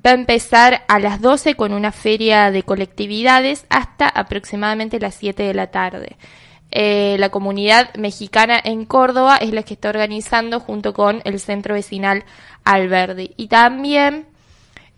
[0.03, 5.43] Va a empezar a las 12 con una feria de colectividades hasta aproximadamente las 7
[5.43, 6.17] de la tarde.
[6.71, 11.73] Eh, la comunidad mexicana en Córdoba es la que está organizando junto con el centro
[11.73, 12.23] vecinal
[12.63, 13.33] Alberdi.
[13.37, 14.27] Y también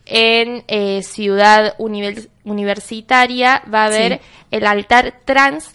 [0.05, 4.19] en eh, Ciudad Univers- Universitaria va a haber Sí.
[4.51, 5.71] el altar trans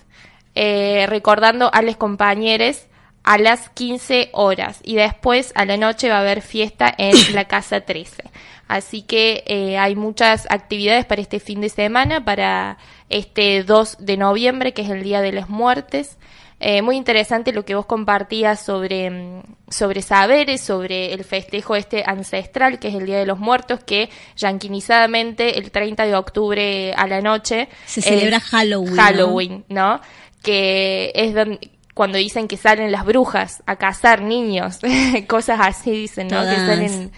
[0.55, 2.87] eh, recordando a los compañeros
[3.25, 7.45] a las 15 horas y después a la noche va a haber fiesta en la
[7.49, 8.23] Casa 13.
[8.69, 14.17] Así que eh, hay muchas actividades para este fin de semana, para este 2 de
[14.17, 16.19] noviembre, que es el Día de las Muertes.
[16.59, 22.03] Eh, muy interesante lo que vos compartías sobre, mm, sobre saberes, sobre el festejo este
[22.07, 27.07] ancestral, que es el Día de los Muertos, que yanquinizadamente el 30 de octubre a
[27.07, 29.03] la noche Se celebra Halloween, ¿no?
[29.03, 30.01] Halloween, ¿no?
[30.43, 34.81] Que es donde, cuando dicen que salen las brujas a cazar niños,
[35.29, 36.41] cosas así dicen, ¿no?
[36.41, 37.13] Que salen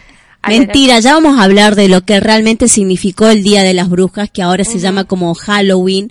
[0.47, 4.31] Mentira, ya vamos a hablar de lo que realmente significó el Día de las Brujas,
[4.31, 6.11] que ahora se llama como Halloween,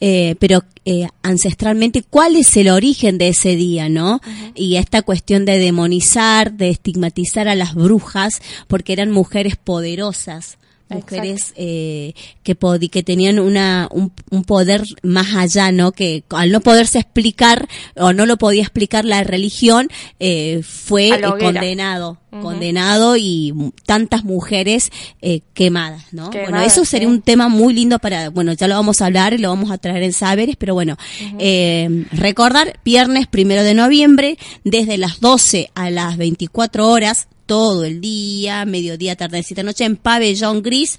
[0.00, 4.20] eh, pero eh, ancestralmente, ¿cuál es el origen de ese día, no?
[4.54, 10.58] Y esta cuestión de demonizar, de estigmatizar a las brujas, porque eran mujeres poderosas.
[10.90, 15.92] Mujeres eh, que, podi- que tenían una, un, un poder más allá, ¿no?
[15.92, 21.30] Que al no poderse explicar o no lo podía explicar la religión, eh, fue eh,
[21.60, 23.52] condenado, condenado y
[23.86, 24.90] tantas mujeres
[25.22, 26.30] eh, quemadas, ¿no?
[26.44, 29.38] bueno, eso sería un tema muy lindo para, bueno, ya lo vamos a hablar y
[29.38, 30.96] lo vamos a traer en saberes, pero bueno,
[31.38, 38.02] eh, recordar, viernes primero de noviembre, desde las 12 a las 24 horas, todo el
[38.02, 40.98] día, mediodía, tardecita, noche, en Pabellón Gris,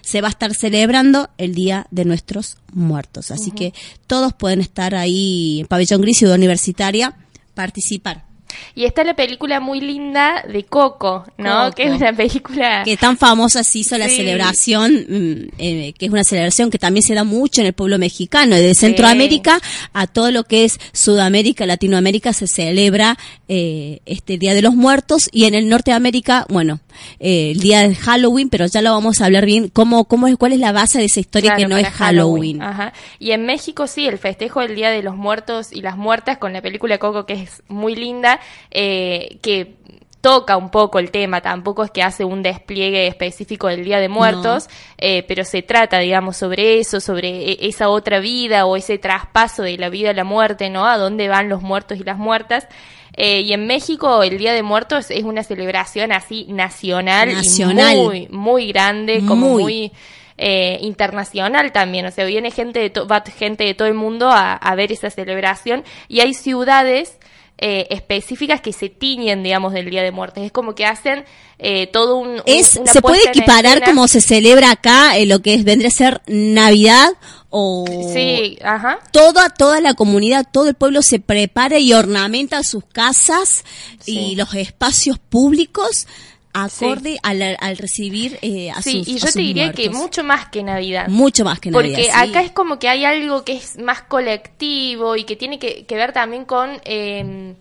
[0.00, 3.30] se va a estar celebrando el Día de Nuestros Muertos.
[3.30, 3.74] Así que
[4.06, 7.16] todos pueden estar ahí en Pabellón Gris, Ciudad Universitaria,
[7.54, 8.29] participar.
[8.74, 11.64] Y está la película muy linda de Coco, ¿no?
[11.64, 11.76] Coco.
[11.76, 12.82] Que es una película...
[12.84, 17.02] que tan famosa se hizo la celebración, mm, eh, que es una celebración que también
[17.02, 19.60] se da mucho en el pueblo mexicano, de Centroamérica
[19.92, 23.16] a todo lo que es Sudamérica, Latinoamérica, se celebra
[23.48, 26.80] eh, este Día de los Muertos y en el Norte de América, bueno,
[27.18, 30.36] eh, el Día de Halloween, pero ya lo vamos a hablar bien, cómo, cómo es,
[30.36, 32.62] cuál es la base de esa historia Claro, que no es para Halloween.
[32.62, 32.92] Ajá.
[33.18, 36.52] Y en México sí, el festejo del Día de los Muertos y las Muertas con
[36.52, 38.39] la película Coco que es muy linda,
[38.70, 39.74] eh, que
[40.20, 44.10] toca un poco el tema, tampoco es que hace un despliegue específico del Día de
[44.10, 44.68] Muertos,
[44.98, 49.62] eh, pero se trata, digamos, sobre eso, sobre e- esa otra vida o ese traspaso
[49.62, 50.84] de la vida a la muerte, ¿no?
[50.86, 52.68] A dónde van los muertos y las muertas.
[53.16, 57.94] Eh, y en México el Día de Muertos es una celebración así nacional, Nacional.
[57.96, 59.62] y muy, muy grande, como Muy.
[59.62, 59.92] muy
[60.36, 64.28] eh, internacional también, o sea, viene gente de, to- va gente de todo el mundo
[64.30, 67.18] a, a ver esa celebración y hay ciudades
[67.62, 70.44] eh, específicas que se tiñen, digamos, del Día de Muertes.
[70.44, 71.24] Es como que hacen
[71.58, 72.28] eh, todo un...
[72.30, 75.88] un- Es, una se puede equiparar como se celebra acá eh, lo que es, vendría
[75.88, 77.10] a ser Navidad
[77.50, 77.84] o
[78.14, 78.98] Sí, ajá.
[79.12, 83.64] toda toda la comunidad, todo el pueblo se prepara y ornamenta sus casas
[84.06, 86.06] y los espacios públicos
[86.52, 89.90] acorde al, al recibir eh, a Sí, sus y a yo sus te diría que
[89.90, 91.08] mucho más que Navidad.
[91.08, 92.30] mucho más que Porque Navidad, sí.
[92.30, 95.94] acá es como que hay algo que es más colectivo y que tiene que, que
[95.94, 97.54] ver también con eh,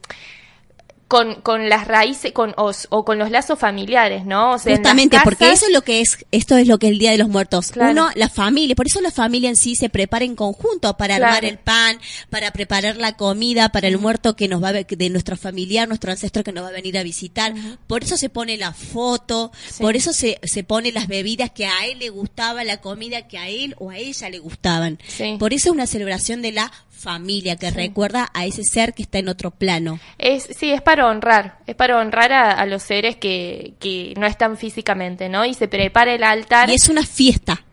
[1.10, 4.52] con, con las raíces con, o, o con los lazos familiares, ¿no?
[4.54, 7.00] O sea, Justamente, porque eso es lo que es, esto es lo que es el
[7.00, 7.72] Día de los Muertos.
[7.72, 7.92] Claro.
[7.92, 11.26] Uno, la familia, por eso la familia en sí se prepara en conjunto para Claro.
[11.36, 12.00] armar el pan,
[12.30, 16.12] para preparar la comida para el muerto que nos va a, de nuestro familiar, nuestro
[16.12, 17.54] ancestro que nos va a venir a visitar.
[17.88, 19.82] Por eso se pone la foto, Sí.
[19.82, 23.40] por eso se, se pone las bebidas que a él le gustaba, la comida que
[23.40, 25.00] a él o a ella le gustaban.
[25.08, 25.38] Sí.
[25.40, 29.18] Por eso es una celebración de la familia que recuerda a ese ser que está
[29.20, 30.00] en otro plano.
[30.18, 34.28] Es, sí, es para honrar, es para honrar a, a los seres que, que no
[34.28, 35.46] están físicamente, ¿no?
[35.46, 36.70] Y se prepara el altar.
[36.70, 37.64] Y es una fiesta.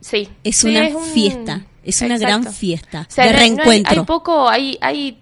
[0.00, 3.42] sí, Es sí, una un- fiesta, es una gran fiesta O sea, de no- no
[3.42, 4.00] hay- reencuentro.
[4.00, 5.18] hay, poco, hay, hay,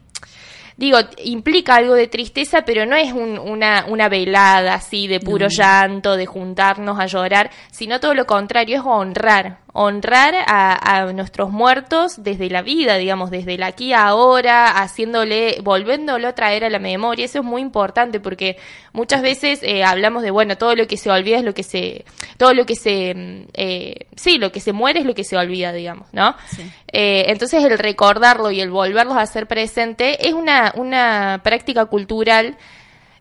[0.76, 5.48] digo, implica algo de tristeza, pero no es un- una, una velada así de puro
[5.48, 11.50] llanto, de juntarnos a llorar, sino todo lo contrario, es honrar, honrar a, a nuestros
[11.50, 16.70] muertos desde la vida, digamos, desde el aquí a ahora, haciéndole, volviéndolo a traer a
[16.70, 18.56] la memoria, eso es muy importante porque
[18.92, 22.04] muchas veces eh, hablamos de, bueno, todo lo que se olvida es lo que se,
[22.38, 25.36] todo lo que se, mm, eh, sí, lo que se muere es lo que se
[25.36, 26.34] olvida, digamos, ¿no?
[26.48, 26.62] Sí.
[26.92, 32.56] Eh, entonces el recordarlo y el volverlos a hacer presente es una, una práctica cultural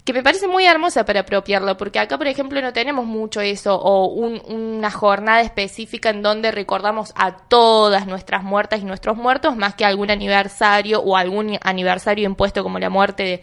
[0.06, 3.76] que me parece muy hermosa para apropiarlo, porque acá, por ejemplo, no tenemos mucho eso,
[3.76, 9.58] o un- una jornada específica en donde recordamos a todas nuestras muertas y nuestros muertos,
[9.58, 13.42] más que algún aniversario o algún aniversario impuesto como la muerte de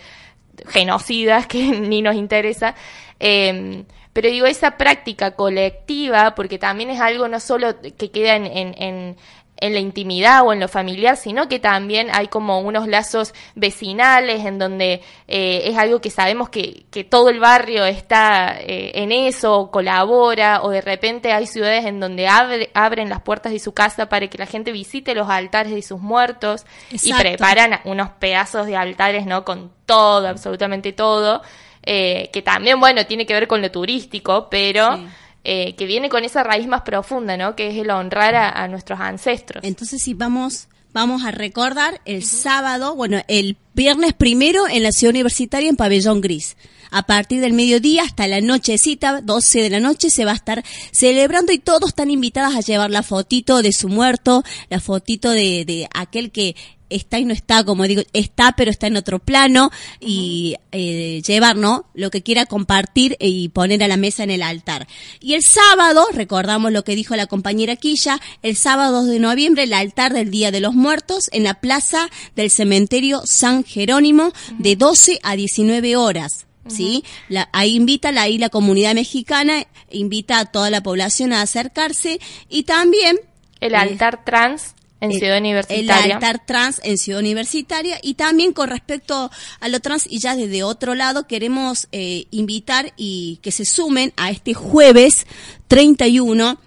[0.69, 2.75] genocidas, que ni nos interesa.
[3.21, 8.47] Eh, pero digo, esa práctica colectiva, porque también es algo no solo que queda en,
[8.47, 9.17] en, en,
[9.63, 14.45] en la intimidad o en lo familiar, sino que también hay como unos lazos vecinales
[14.45, 19.13] en donde eh, es algo que sabemos que, que todo el barrio está eh, en
[19.13, 23.73] eso, colabora, o de repente hay ciudades en donde abre- abren las puertas de su
[23.73, 28.67] casa para que la gente visite los altares de sus muertos y preparan unos pedazos
[28.67, 29.45] de altares, ¿no?
[29.45, 31.41] Con todo, absolutamente todo,
[31.85, 35.07] eh, que también, bueno, tiene que ver con lo turístico, pero Sí.
[35.45, 37.57] Eh, que viene con esa raíz más profunda, ¿no?
[37.57, 39.64] Que es el honrar a, a nuestros ancestros.
[39.64, 45.12] Entonces, si vamos, vamos a recordar el sábado, bueno, el viernes primero en la ciudad
[45.12, 46.57] universitaria en Pabellón Gris.
[46.90, 50.62] A partir del mediodía hasta la nochecita, 12 de la noche, se va a estar
[50.93, 55.64] celebrando y todos están invitados a llevar la fotito de su muerto, la fotito de,
[55.64, 56.55] de aquel que
[56.95, 59.70] está y no está, como digo, está pero está en otro plano
[60.01, 61.86] y eh, llevar, ¿no?
[61.95, 64.86] Lo que quiera compartir y poner a la mesa en el altar.
[65.20, 69.64] Y el sábado, recordamos lo que dijo la compañera Quilla, el sábado 2 de noviembre,
[69.64, 74.76] el altar del Día de los Muertos en la plaza del cementerio San Jerónimo de
[74.76, 76.47] 12 a 19 horas.
[76.68, 77.03] ¿Sí?
[77.28, 82.20] La- ahí invita la, ahí la comunidad mexicana, invita a toda la población a acercarse
[82.49, 83.18] y también
[83.61, 86.14] el eh, altar trans en el- Ciudad El Universitaria.
[86.14, 89.30] altar trans en Ciudad Universitaria y también con respecto
[89.61, 94.12] a lo trans y ya desde otro lado queremos eh, invitar y que se sumen
[94.16, 95.26] a este jueves
[95.68, 96.59] 31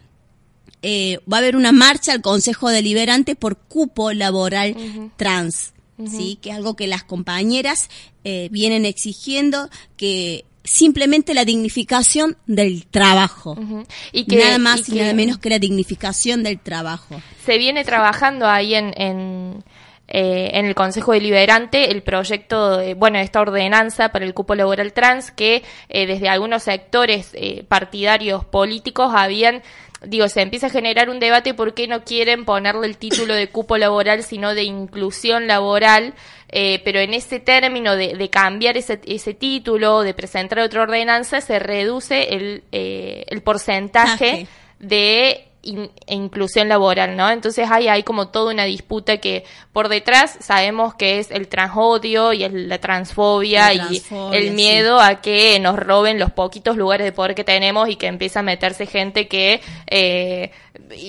[0.81, 4.75] eh, va a haber una marcha al Consejo Deliberante por cupo laboral
[5.17, 5.73] trans,
[6.07, 6.37] ¿sí?
[6.41, 7.89] Que es algo que las compañeras
[8.23, 13.57] eh, vienen exigiendo que simplemente la dignificación del trabajo.
[14.11, 17.21] Y que, nada más y, que nada menos que la dignificación del trabajo.
[17.45, 19.63] se viene trabajando ahí en, en,
[20.07, 24.93] eh, en el Consejo Deliberante el proyecto, de, bueno, esta ordenanza para el cupo laboral
[24.93, 29.63] trans que eh, desde algunos sectores eh, partidarios políticos habían
[30.07, 33.49] digo, se empieza a generar un debate por qué no quieren ponerle el título de
[33.49, 36.13] cupo laboral, sino de inclusión laboral,
[36.49, 41.41] eh, pero en ese término de, de cambiar ese, ese título, de presentar otra ordenanza,
[41.41, 44.47] se reduce el, eh, el porcentaje Taje.
[44.79, 47.29] de in- e inclusión laboral, ¿no?
[47.29, 49.43] Entonces hay, hay como toda una disputa que
[49.73, 54.01] por detrás sabemos que es el transodio y el- la transfobia La y
[54.33, 54.49] el sí.
[54.51, 58.39] miedo a que nos roben los poquitos lugares de poder que tenemos y que empieza
[58.39, 60.51] a meterse gente que eh,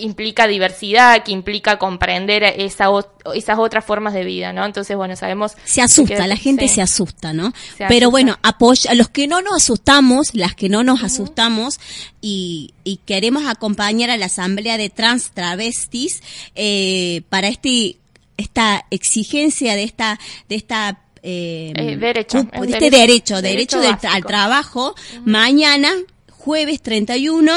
[0.01, 2.87] implica diversidad, que implica comprender esa,
[3.35, 4.65] esas otras formas de vida, ¿no?
[4.65, 5.53] Entonces, bueno, sabemos...
[5.65, 6.77] Se asusta, que- la gente sí.
[6.77, 7.53] se asusta, ¿no?
[7.77, 8.09] Se Pero asusta.
[8.09, 11.79] bueno, apoya, los que no nos asustamos, las que no nos asustamos
[12.21, 16.23] y, y queremos acompañar a la Asamblea de Trans Travestis
[16.55, 17.97] eh, para este
[18.39, 20.19] esta exigencia de esta
[20.49, 25.91] de esta eh, Eh, derecho, cupo- de este derecho- derecho, del al trabajo, mañana,
[26.31, 27.53] jueves 31,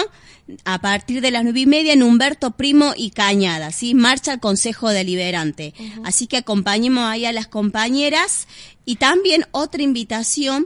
[0.65, 3.93] a partir de las nueve y media en Humberto Primo y Cañada, ¿sí?
[3.93, 5.75] Marcha al Consejo Deliberante.
[6.03, 8.47] Así que acompañemos ahí a las compañeras
[8.85, 10.65] y también otra invitación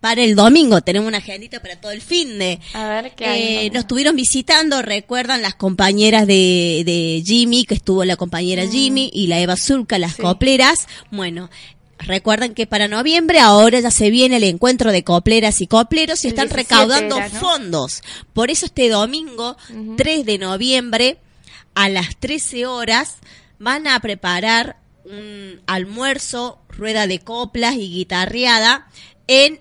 [0.00, 0.80] para el domingo.
[0.80, 2.58] Tenemos una agendita para todo el fin de.
[2.74, 3.42] A ver, ¿qué hay?
[3.66, 9.10] Eh, nos estuvieron visitando, recuerdan las compañeras de, de Jimmy, que estuvo la compañera Jimmy
[9.12, 10.22] y la Eva Zulca, las Sí.
[10.22, 10.86] copleras.
[11.10, 11.50] Bueno,
[12.02, 16.28] Recuerden que para noviembre ahora ya se viene el encuentro de copleras y copleros y
[16.28, 17.38] El están 17 recaudando era, ¿no?
[17.40, 18.00] fondos.
[18.32, 19.58] Por eso este domingo,
[19.98, 21.18] 3 de noviembre,
[21.74, 23.16] a las 13 horas,
[23.58, 28.88] van a preparar un almuerzo, rueda de coplas y guitarreada
[29.26, 29.60] en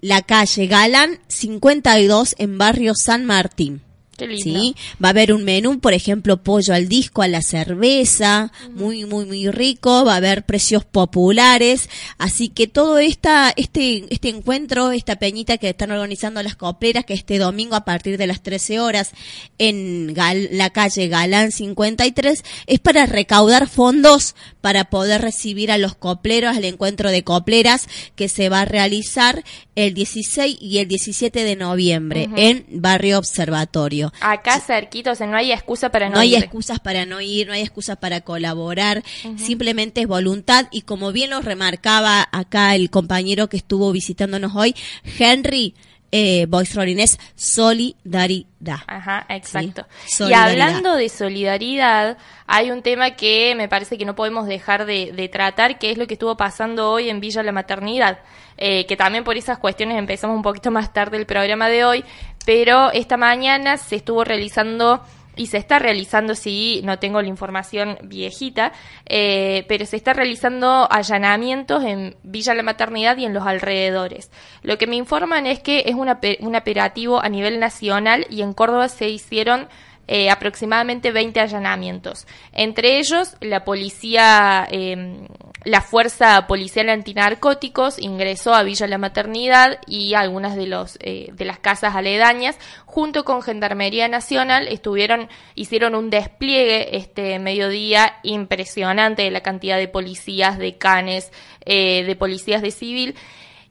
[0.00, 3.82] la calle Galán 52 en barrio San Martín.
[4.16, 4.42] Qué lindo.
[4.60, 4.74] ¿sí?
[5.04, 9.26] Va a haber un menú, por ejemplo, pollo al disco, a la cerveza, muy, muy,
[9.26, 10.06] muy rico.
[10.06, 11.90] Va a haber precios populares.
[12.16, 17.12] Así que todo esta, este, este encuentro, esta peñita que están organizando las copleras, que
[17.12, 19.10] este domingo a partir de las 13 horas
[19.58, 25.94] en Gal- la calle Galán 53, es para recaudar fondos para poder recibir a los
[25.94, 29.44] copleros al encuentro de copleras que se va a realizar
[29.76, 34.12] el 16 y el 17 de noviembre en Barrio Observatorio.
[34.20, 36.42] Acá cerquita, o sea, no hay excusa para no, No hay ir.
[36.42, 39.04] excusas para no ir, no hay excusas para colaborar,
[39.36, 44.74] simplemente es voluntad y como bien lo remarcaba acá el compañero que estuvo visitándonos hoy,
[45.18, 45.74] Henry
[46.12, 48.80] eh, Boisrolin, es solidaridad.
[48.86, 49.86] Ajá, exacto.
[50.06, 54.86] Sí, Y hablando de solidaridad, hay un tema que me parece que no podemos dejar
[54.86, 58.18] de, de tratar, que es lo que estuvo pasando hoy en Villa La Maternidad.
[58.58, 62.04] Eh, que también por esas cuestiones empezamos un poquito más tarde el programa de hoy,
[62.46, 65.02] pero esta mañana se estuvo realizando
[65.36, 68.72] y se está realizando, sí, no tengo la información viejita,
[69.06, 74.30] eh, pero se está realizando allanamientos en Villa La Maternidad y en los alrededores.
[74.62, 78.54] Lo que me informan es que es una un operativo a nivel nacional y en
[78.54, 79.68] Córdoba se hicieron
[80.08, 82.26] eh, aproximadamente 20 allanamientos.
[82.52, 85.26] Entre ellos, la policía, eh,
[85.66, 91.44] la Fuerza Policial Antinarcóticos ingresó a Villa La Maternidad y algunas de, los, eh, de
[91.44, 99.32] las casas aledañas, junto con Gendarmería Nacional, estuvieron, hicieron un despliegue este mediodía impresionante de
[99.32, 101.32] la cantidad de policías, de canes,
[101.64, 103.16] eh, de policías de civil.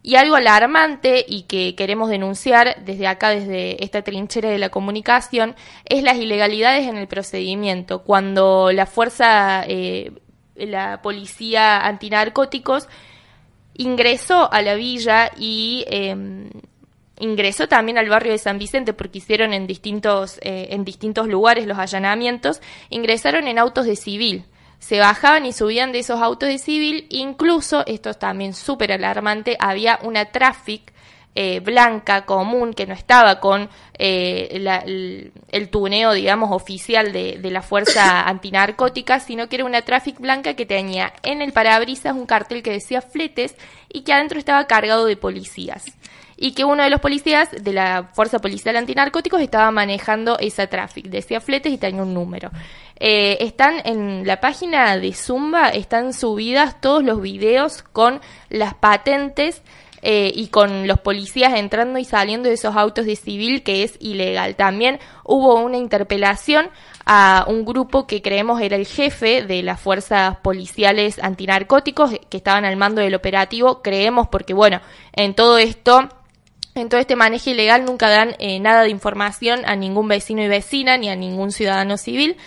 [0.03, 5.55] Y algo alarmante y que queremos denunciar desde acá, desde esta trinchera de la comunicación,
[5.85, 8.03] es las ilegalidades en el procedimiento.
[8.03, 10.11] Cuando la fuerza, eh,
[10.55, 12.87] la policía antinarcóticos
[13.73, 16.49] ingresó a la villa y eh,
[17.19, 21.67] ingresó también al barrio de San Vicente porque hicieron en distintos, eh, en distintos lugares
[21.67, 24.45] los allanamientos, ingresaron en autos de civil.
[24.79, 29.57] Se bajaban y subían de esos autos de civil, incluso, esto es también súper alarmante,
[29.59, 30.93] había una traffic
[31.35, 37.37] eh, blanca común que no estaba con eh, la- el, el tuneo, digamos, oficial de,
[37.39, 42.13] de la fuerza antinarcótica, sino que era una traffic blanca que tenía en el parabrisas
[42.15, 43.55] un cartel que decía fletes
[43.91, 45.85] y que adentro estaba cargado de policías.
[46.37, 51.05] Y que uno de los policías de la Fuerza Policial Antinarcóticos estaba manejando esa traffic.
[51.05, 52.51] Decía fletes y tenía un número.
[52.99, 58.19] Eh, están en la página de Zumba, están subidas todos los videos con
[58.49, 59.61] las patentes
[60.07, 63.95] eh, y con los policías entrando y saliendo de esos autos de civil, que es
[63.99, 64.55] ilegal.
[64.55, 66.69] También hubo una interpelación
[67.07, 72.65] a un grupo que creemos era el jefe de las fuerzas policiales antinarcóticos que estaban
[72.65, 73.81] al mando del operativo.
[73.81, 74.79] Creemos porque, bueno,
[75.11, 76.07] en todo esto
[76.75, 80.47] en todo este manejo ilegal nunca dan eh, nada de información a ningún vecino y
[80.47, 82.37] vecina ni a ningún ciudadano civil.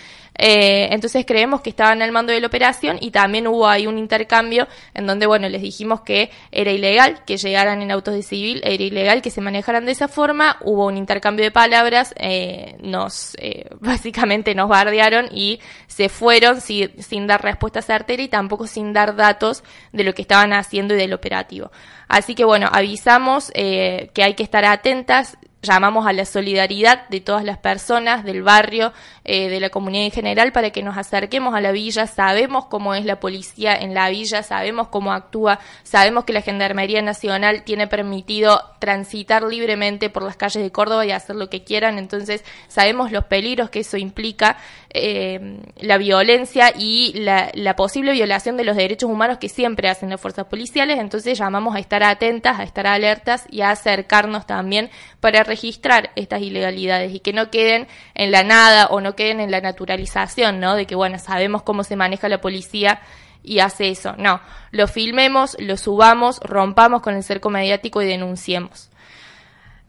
[0.40, 3.98] Eh, entonces creemos que estaban al mando de la operación y también hubo ahí un
[3.98, 8.60] intercambio en donde, bueno, les dijimos que era ilegal que llegaran en autos de civil,
[8.64, 13.34] era ilegal que se manejaran de esa forma, hubo un intercambio de palabras, eh, nos,
[13.40, 18.92] eh, básicamente nos bardearon y se fueron si- sin dar respuesta certera y tampoco sin
[18.92, 21.72] dar datos de lo que estaban haciendo y del operativo.
[22.06, 27.20] Así que bueno, avisamos eh, que hay que estar atentas, llamamos a la solidaridad de
[27.20, 28.92] todas las personas del barrio,
[29.24, 32.06] eh, de la comunidad en general, para que nos acerquemos a la villa.
[32.06, 37.02] Sabemos cómo es la policía en la villa, sabemos cómo actúa, sabemos que la Gendarmería
[37.02, 41.98] Nacional tiene permitido transitar libremente por las calles de Córdoba y hacer lo que quieran,
[41.98, 44.58] entonces sabemos los peligros que eso implica,
[44.90, 50.20] eh, la violencia y la, posible violación de los derechos humanos que siempre hacen las
[50.20, 54.88] fuerzas policiales, entonces llamamos a estar atentas, a estar alertas y a acercarnos también
[55.20, 59.50] para registrar estas ilegalidades y que no queden en la nada o no queden en
[59.50, 60.74] la naturalización, ¿no?
[60.74, 63.00] De que, bueno, sabemos cómo se maneja la policía
[63.42, 64.14] y hace eso.
[64.16, 64.40] No,
[64.70, 68.88] lo filmemos, lo subamos, rompamos con el cerco mediático y denunciemos.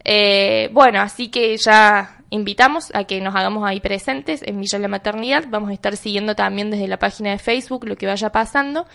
[0.04, 4.88] Eh, bueno, así que ya invitamos a que nos hagamos ahí presentes en Villa La
[4.88, 5.44] Maternidad.
[5.48, 8.86] Vamos a estar siguiendo también desde la página de Facebook lo que vaya pasando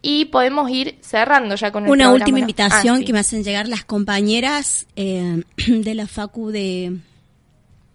[0.00, 3.04] y podemos ir cerrando ya con el Una programa, última invitación Ah, sí.
[3.04, 6.98] que me hacen llegar las compañeras eh, de la Facu de,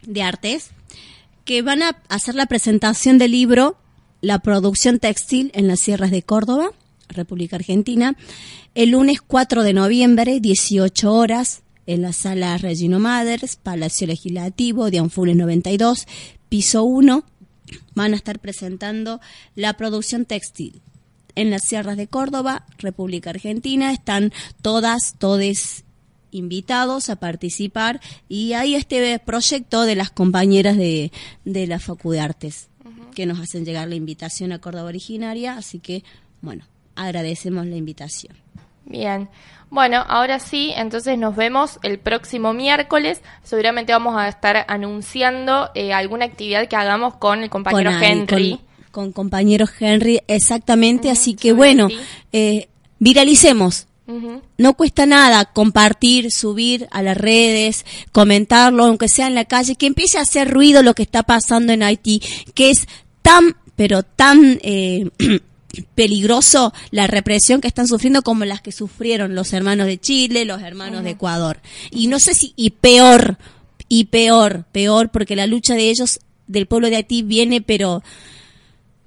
[0.03, 0.72] de Artes,
[1.45, 3.78] que van a hacer la presentación del libro
[4.22, 6.72] La producción textil en las sierras de Córdoba.
[7.10, 8.15] República Argentina,
[8.76, 14.99] el lunes 4 de noviembre, 18 horas, en la sala Regino Maders, Palacio Legislativo, de
[14.99, 16.05] Anfunes 92,
[16.49, 17.23] piso 1,
[17.95, 19.19] van a estar presentando
[19.55, 20.81] la producción textil.
[21.35, 24.31] En las sierras de Córdoba, República Argentina, están
[24.61, 25.84] todas, todes
[26.31, 31.11] invitados a participar y hay este proyecto de las compañeras de,
[31.45, 32.69] de la Facu de Artes
[33.18, 36.03] que nos hacen llegar la invitación a Córdoba Originaria, así que,
[36.41, 38.35] bueno, agradecemos la invitación.
[38.88, 39.30] Bien.
[39.69, 43.22] Bueno, ahora sí, entonces nos vemos el próximo miércoles.
[43.43, 48.59] Seguramente vamos a estar anunciando eh, alguna actividad que hagamos con el compañero Henry.
[48.91, 51.11] Con, compañero Henry, exactamente.
[51.11, 51.89] así que bueno,
[52.31, 52.69] eh,
[52.99, 53.88] viralicemos.
[54.57, 59.85] No cuesta nada compartir, subir a las redes, comentarlo, aunque sea en la calle, que
[59.85, 62.22] empiece a hacer ruido lo que está pasando en Haití,
[62.55, 62.88] que es
[63.22, 65.09] tan, pero tan eh,
[65.95, 70.61] peligroso la represión que están sufriendo como las que sufrieron los hermanos de Chile, los
[70.61, 71.60] hermanos de Ecuador.
[71.91, 73.38] Y no sé si, y peor,
[73.89, 78.03] y peor, peor, porque la lucha de ellos, del pueblo de Haití, viene, pero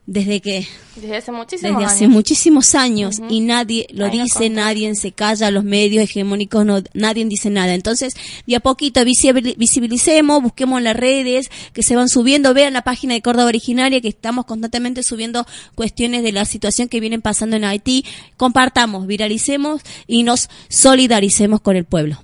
[0.07, 0.67] desde que
[0.97, 1.93] desde hace muchísimos desde años.
[1.93, 7.25] hace muchísimos años y nadie lo dice nadie se calla los medios hegemónicos no nadie
[7.27, 7.75] dice nada.
[7.75, 8.15] Entonces
[8.47, 13.23] de a poquito visibilicemos busquemos las redes que se van subiendo vean la página de
[13.23, 18.05] Córdoba originaria que estamos constantemente subiendo cuestiones de la situación que vienen pasando en Haití.
[18.37, 22.19] Compartamos viralicemos y nos solidaricemos con el pueblo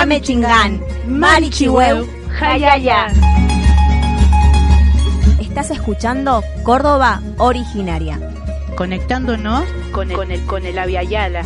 [0.00, 2.06] Chingán, Marichihueu,
[2.38, 3.08] Jayaya.
[5.38, 8.18] Estás escuchando Córdoba Originaria.
[8.76, 11.44] Conectándonos con el, con el, con el Aviala.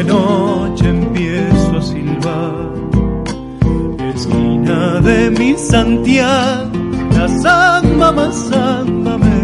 [0.00, 2.70] De noche empiezo a silbar.
[4.14, 6.70] Esquina de mi Santiago,
[7.16, 9.39] la samba más samba me